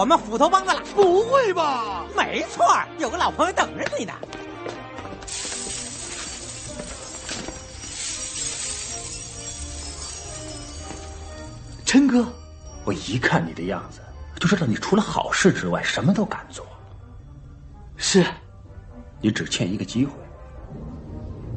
[0.00, 0.82] 我们斧头帮的了。
[0.94, 2.06] 不会吧？
[2.16, 2.64] 没错，
[2.98, 4.14] 有个老朋友等着你呢。
[11.84, 12.26] 琛哥，
[12.86, 14.00] 我一看你的样子，
[14.38, 16.64] 就知道你除了好事之外什么都敢做。
[17.98, 18.24] 是，
[19.20, 20.12] 你只欠一个机会。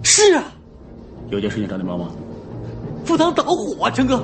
[0.04, 0.44] 是啊，
[1.30, 2.12] 有件事情找你帮忙。
[3.06, 4.22] 赴汤蹈火啊，琛哥。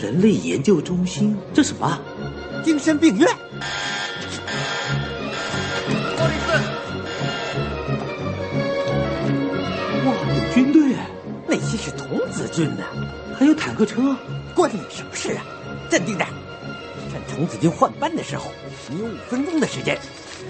[0.00, 2.00] 人类研究中心，这什么？
[2.64, 3.28] 精神病院。
[10.04, 10.96] 哇，有军队，
[11.46, 12.82] 那些是童子军呢，
[13.38, 14.16] 还有坦克车，
[14.54, 15.44] 关你什么事啊？
[15.90, 16.26] 镇定点，
[17.10, 18.50] 趁童子军换班的时候，
[18.88, 19.98] 你有五分钟的时间，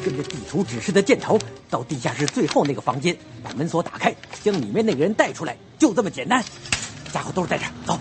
[0.05, 1.39] 跟着地图指示的箭头
[1.69, 6.43] 到地下室最后那个房间，把门锁打开，将里面那个人带出来，就这么简单。
[7.13, 7.99] 家伙都是在这儿，走。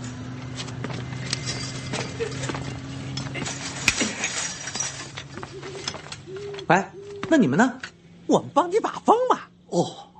[6.72, 6.90] 哎，
[7.30, 7.80] 那你们呢？
[8.28, 9.50] 我们帮你把风吧。
[9.68, 10.11] 哦。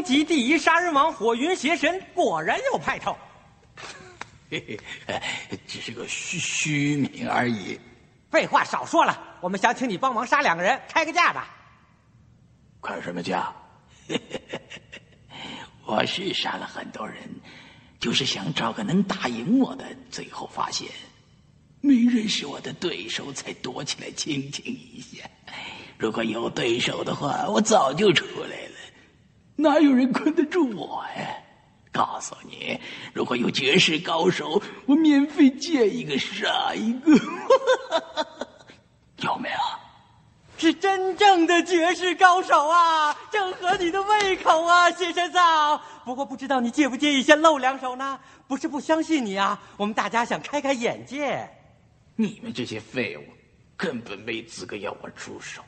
[0.00, 3.14] 终极第一杀人王火云邪神果然有派头。
[4.50, 5.20] 嘿嘿，
[5.66, 7.78] 只是个虚虚名而已。
[8.30, 11.54] 废话少说了，我们想请你帮忙杀两个人，开个价吧。
[12.80, 13.54] 开什么价？
[15.84, 17.16] 我是杀了很多人，
[18.00, 19.84] 就是想找个能打赢我的。
[20.10, 20.88] 最后发现，
[21.82, 25.28] 没人是我的对手，才躲起来清静一下。
[25.98, 28.69] 如果有对手的话，我早就出来了。
[29.60, 31.36] 哪有人困得住我呀？
[31.92, 32.78] 告诉你，
[33.12, 37.12] 如果有绝世高手，我免费见一个杀一个。
[39.18, 39.56] 有没有？
[40.56, 45.82] 是真正的绝世高手啊，正合你的胃口啊，谢神嫂。
[46.04, 48.20] 不过不知道你介不介意先露两手呢？
[48.46, 51.48] 不是不相信你啊，我们大家想开开眼界。
[52.14, 53.24] 你们这些废物，
[53.76, 55.60] 根本没资格要我出手。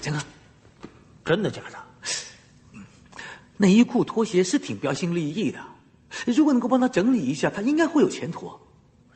[0.00, 0.20] 江哥，
[1.24, 1.78] 真的假的？
[3.56, 5.58] 内衣裤、拖鞋是挺标新立异的，
[6.26, 8.50] 如果能够帮他整理一下，他应该会有前途。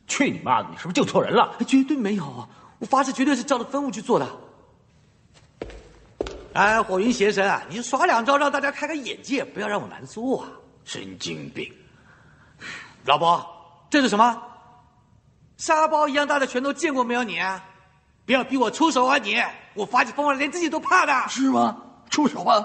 [0.07, 0.68] 去你妈的！
[0.70, 1.57] 你是不是救错人了？
[1.66, 2.47] 绝对没有啊！
[2.78, 4.28] 我发誓，绝对是照着分务去做的。
[6.53, 10.49] 哎，火云邪神啊，你耍两招让大家开开眼界，不要让我难做啊！
[10.85, 11.72] 神经病！
[13.07, 13.43] 老婆，
[13.89, 14.43] 这是什么？
[15.57, 17.39] 沙包一样大的拳头见过没有你？
[18.27, 19.37] 不要逼我出手啊你！
[19.75, 21.29] 我发起疯来连自己都怕的。
[21.29, 21.77] 是吗？
[22.11, 22.64] 出手吧！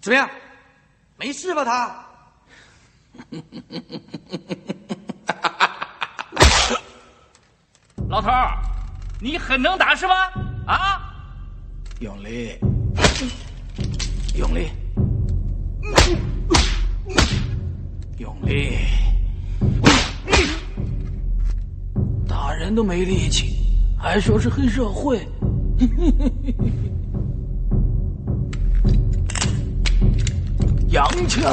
[0.00, 0.28] 怎么样？
[1.16, 2.04] 没事吧他？
[8.08, 8.56] 老头儿，
[9.20, 10.14] 你很能打是吗？
[10.66, 11.12] 啊！
[12.00, 12.58] 用力，
[14.34, 14.70] 用力！
[18.18, 18.78] 用力，
[22.38, 23.56] 打人都没力气，
[23.98, 25.26] 还说是黑社会。
[30.90, 31.50] 洋枪。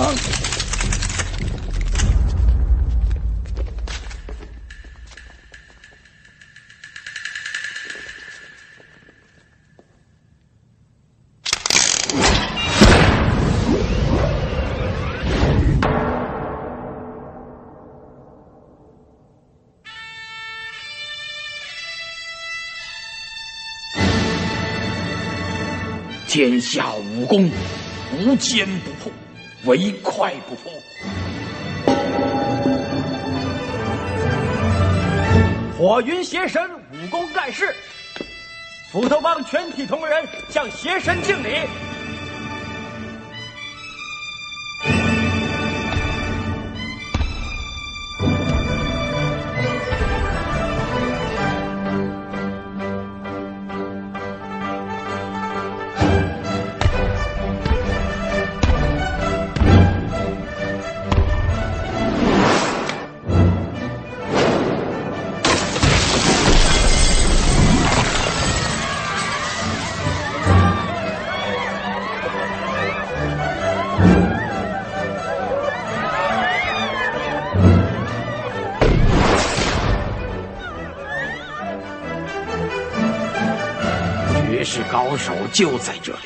[26.34, 27.48] 天下武功，
[28.18, 29.12] 无坚不破，
[29.66, 30.74] 唯快不破。
[35.78, 37.72] 火云邪神武功盖世，
[38.92, 41.50] 斧头帮全体同仁向邪神敬礼。
[85.54, 86.20] 就在这里。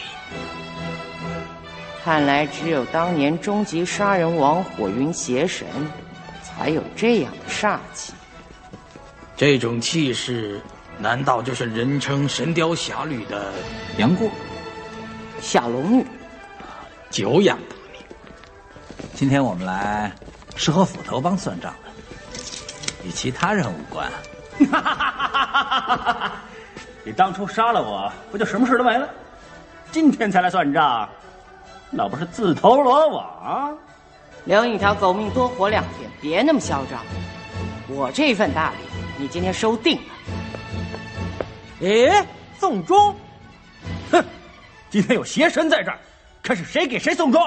[2.03, 5.67] 看来只有当年终极杀人王火云邪神，
[6.41, 8.13] 才有这样的煞气。
[9.35, 10.61] 这种气势，
[10.97, 13.51] 难道就是人称《神雕侠侣》的
[13.97, 14.31] 杨过、
[15.41, 16.05] 小龙女？
[17.09, 18.01] 久仰大名。
[19.13, 20.11] 今天我们来
[20.55, 21.89] 是和斧头帮算账的，
[23.05, 24.09] 与其他人无关。
[27.07, 29.07] 你当初杀了我，不就什么事都没了？
[29.93, 31.07] 今天才来算账，
[31.89, 33.77] 那不是自投罗网？
[34.43, 36.99] 留一条狗命多活两天，别那么嚣张。
[37.87, 38.75] 我这份大礼，
[39.17, 41.87] 你今天收定了。
[41.87, 42.27] 哎，
[42.59, 43.15] 送终？
[44.11, 44.21] 哼，
[44.89, 45.97] 今天有邪神在这儿，
[46.43, 47.41] 看是谁给谁送终。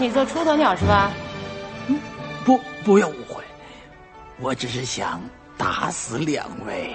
[0.00, 1.12] 你做出头鸟是吧？
[2.44, 3.40] 不，不要误会，
[4.40, 5.20] 我只是想
[5.56, 6.92] 打死两位，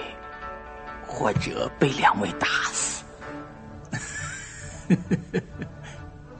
[1.09, 3.03] 或者被两位打死。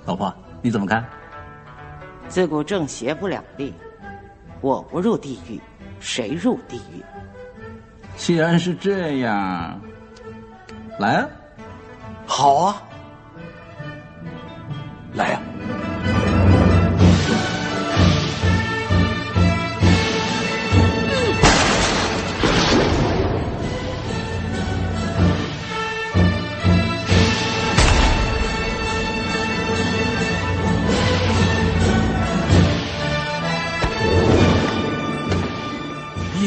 [0.05, 1.03] 老婆，你怎么看？
[2.27, 3.73] 自古正邪不两立，
[4.61, 5.59] 我不入地狱，
[5.99, 7.03] 谁入地狱？
[8.15, 9.81] 既然是这样，
[10.99, 11.27] 来啊！
[12.27, 12.83] 好啊，
[15.13, 15.78] 来呀、你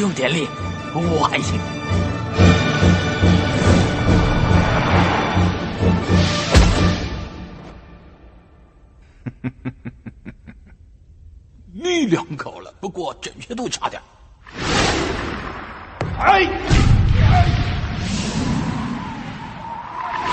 [0.03, 0.45] 用点力，
[0.93, 1.57] 我还行。
[11.71, 14.01] 你两口了，不过准确度差点。
[16.19, 16.43] 哎！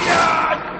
[0.02, 0.79] 是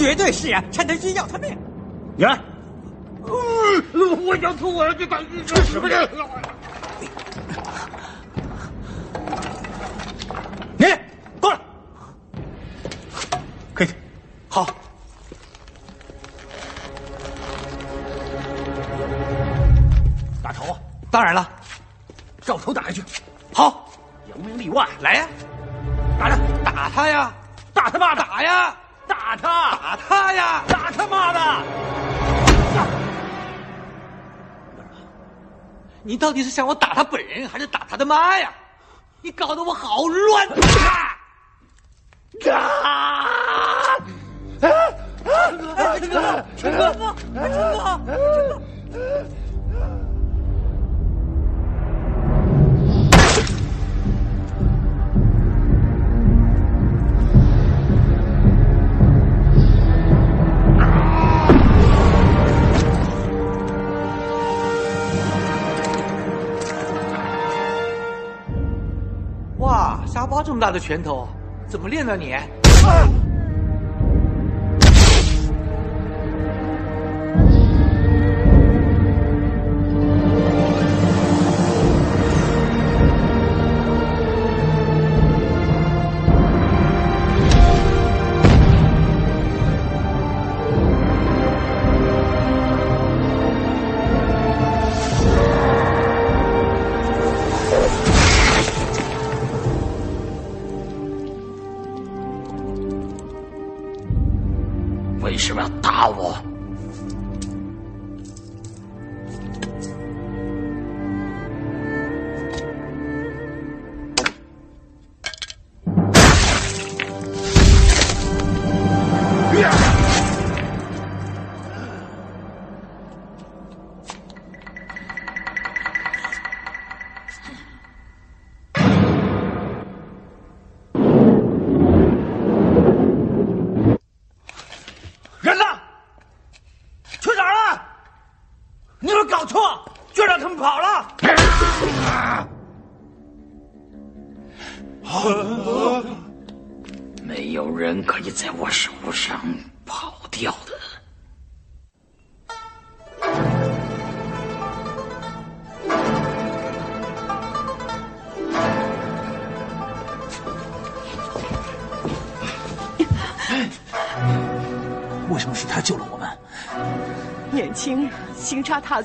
[0.00, 0.64] 绝对是啊！
[0.72, 1.54] 趁他晕要他命。
[2.16, 2.40] 你来，
[3.22, 5.94] 我要吐，我要去打吃什么去？
[36.60, 38.52] 想我打他本人，还是打他的妈呀？
[39.22, 40.46] 你搞得我好乱！
[70.80, 71.28] 拳头，
[71.68, 72.34] 怎么练的你？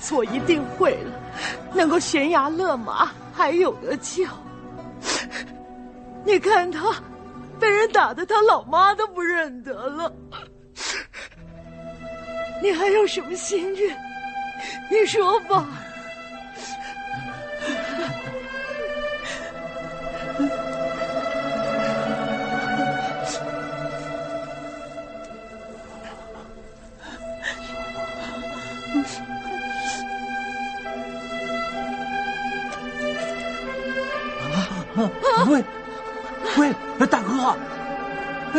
[0.05, 1.11] 行差踏错一定会了，
[1.73, 4.23] 能够悬崖勒马还有得救。
[6.23, 6.93] 你看他，
[7.59, 10.11] 被人打的他老妈都不认得了。
[12.61, 13.97] 你还有什么心愿？
[14.91, 15.65] 你说吧。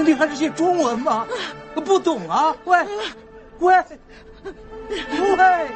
[0.02, 1.27] 你还是写中文吗？
[1.74, 2.56] 不懂啊？
[2.64, 2.78] 喂，
[3.59, 3.74] 喂，
[5.18, 5.68] 喂。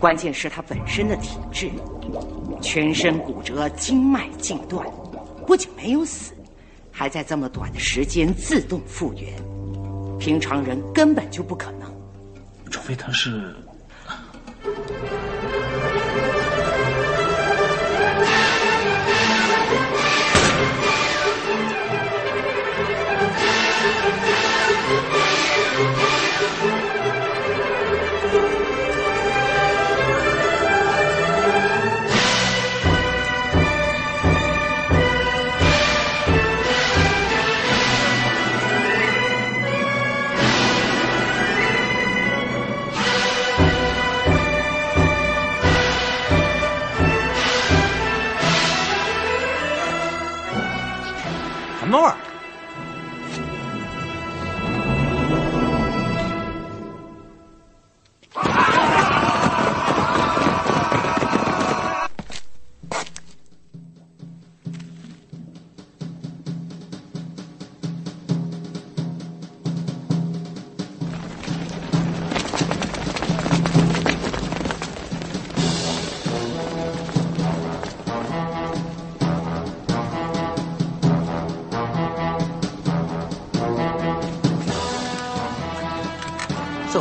[0.00, 1.70] 关键是他本身的体质，
[2.62, 4.84] 全身骨折，经脉尽断，
[5.46, 6.32] 不仅没有死，
[6.90, 9.30] 还在这么短的时间自动复原，
[10.18, 11.92] 平常人根本就不可能。
[12.70, 13.54] 除非他是……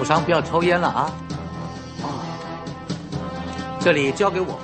[0.09, 1.13] 伤不要抽烟了啊！
[2.01, 2.17] 啊，
[3.79, 4.59] 这里交给我。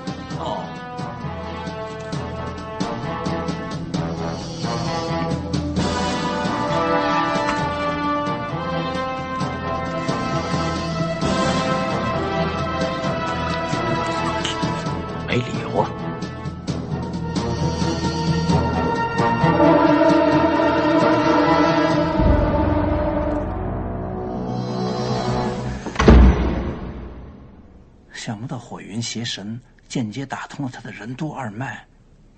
[29.36, 29.60] 神
[29.90, 31.86] 间接打通了他的任督二脉，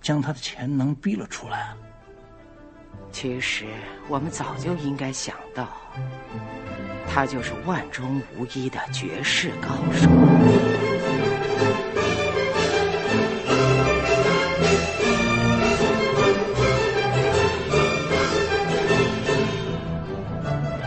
[0.02, 1.76] 将他的潜能逼了出来。
[3.12, 3.68] 其实
[4.08, 5.68] 我们早就应该想到，
[7.08, 10.10] 他就是万中无一的绝世高手。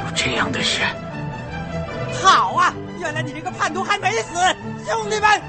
[0.02, 0.82] 有这样的事？
[2.20, 2.74] 好啊！
[2.98, 4.34] 原来你这个叛徒还没死，
[4.84, 5.40] 兄弟们，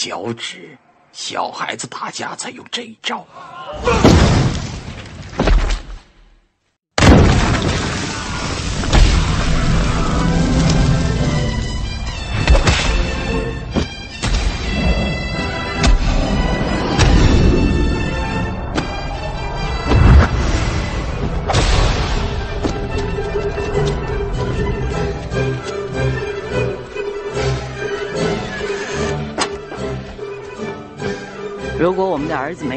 [0.00, 0.78] 脚趾，
[1.12, 3.22] 小孩子打架才用这一招。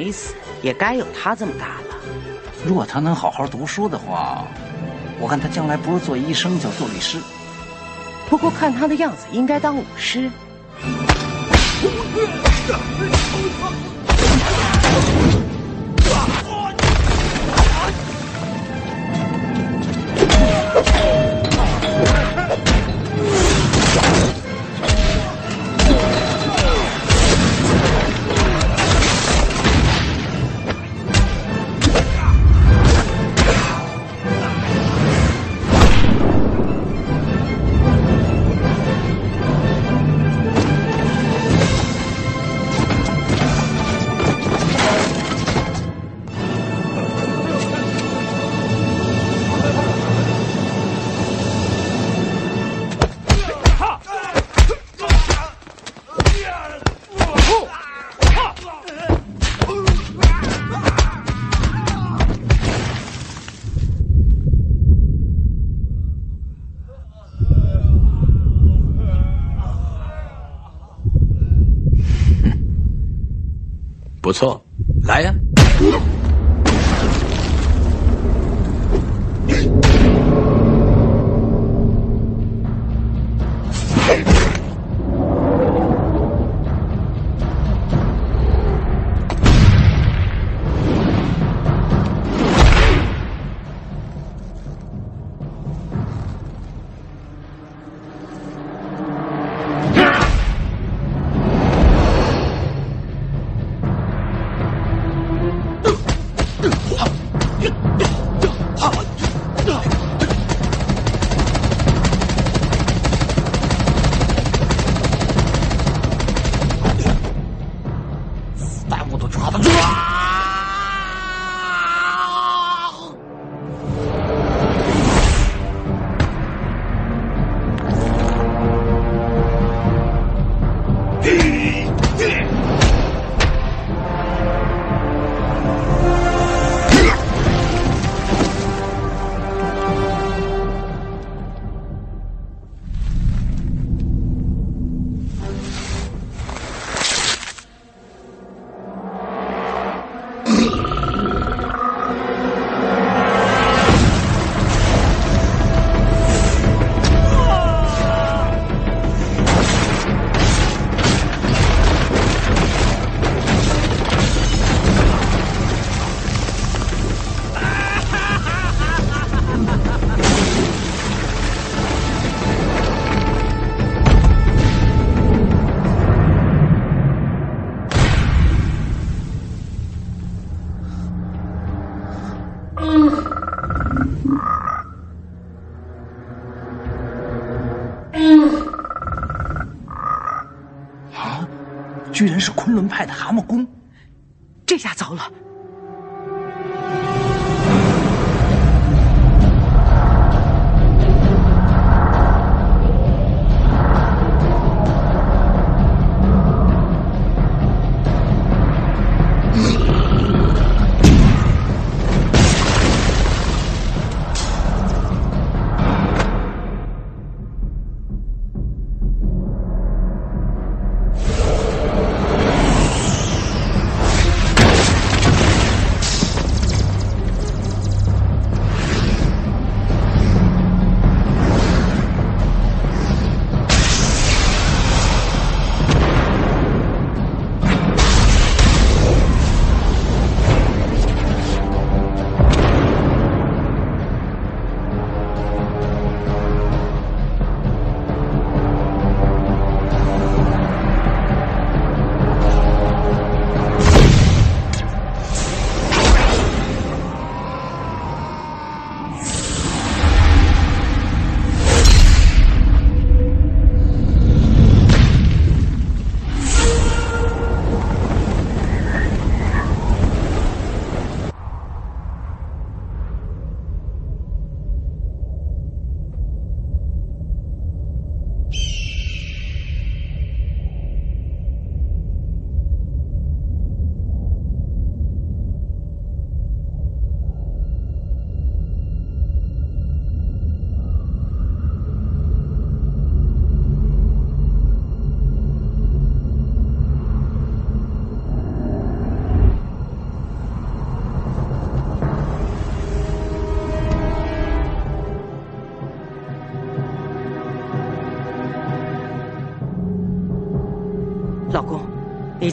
[0.03, 1.95] 没死，也该有他这么大了。
[2.65, 4.45] 如果他能好好读书的话，
[5.17, 7.17] 我看他将来不是做医生，就做律师。
[8.29, 10.29] 不过看他的样子，应该当武师。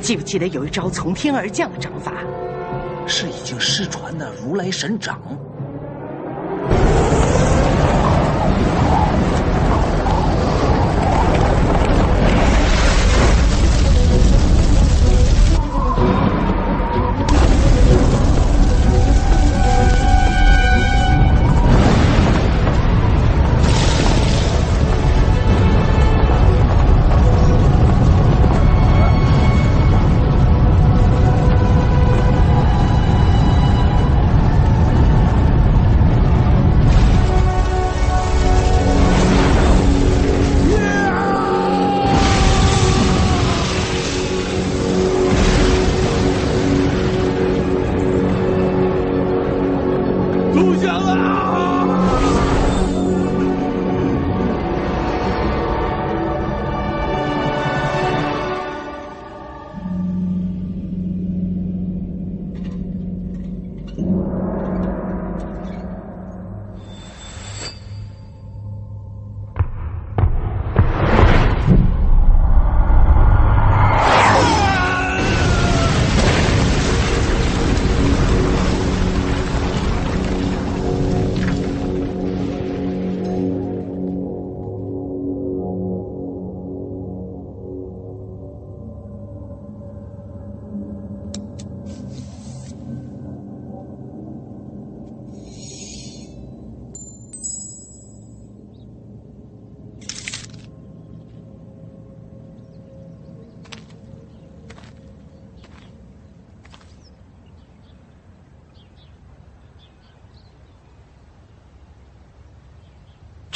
[0.00, 2.24] 记不记得有一招从天而降的掌法？
[3.06, 5.20] 是已经失传的如来神掌。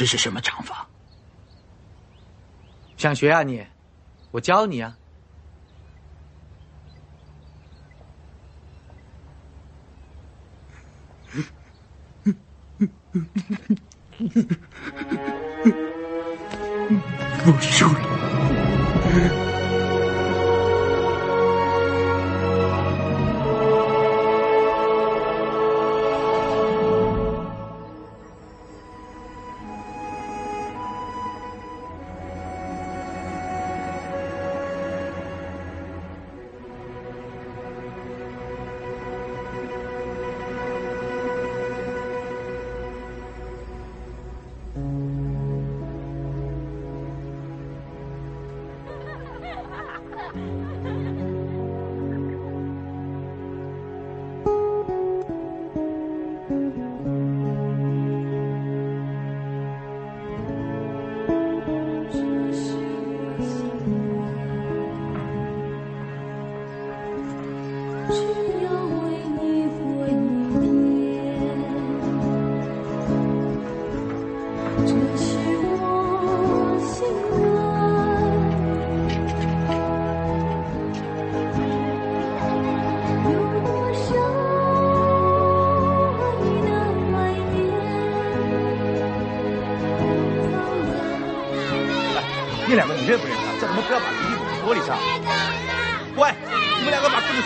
[0.05, 0.87] 这是什么掌法？
[2.99, 3.67] 想学啊你？
[4.33, 4.99] 我教你啊。
[17.47, 19.54] 我输了。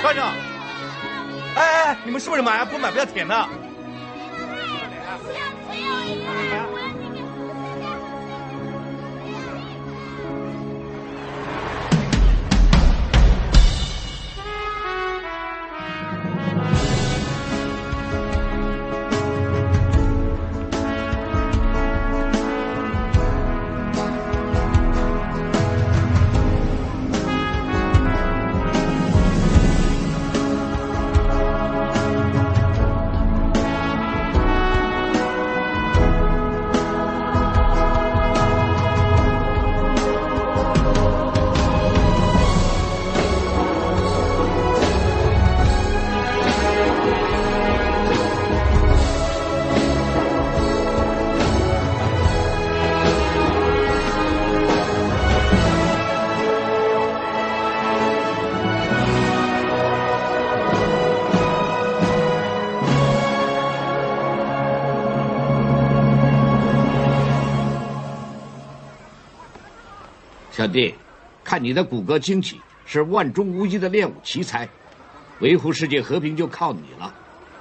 [0.09, 0.33] 班长。
[1.55, 2.65] 哎哎，你们是不是买？
[2.65, 3.49] 不买不要舔的。
[70.59, 70.93] 小弟，
[71.45, 74.69] 看你的骨骼惊奇，是万中无一的练武奇才，
[75.39, 77.15] 维护世界和平就靠你了。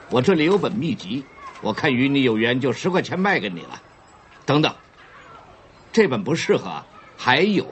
[0.10, 1.24] 我这里有本秘籍，
[1.62, 3.80] 我看与你有缘，就十块钱卖给你了。
[4.48, 4.74] 等等，
[5.94, 6.84] 这本不适合，
[7.16, 7.72] 还有。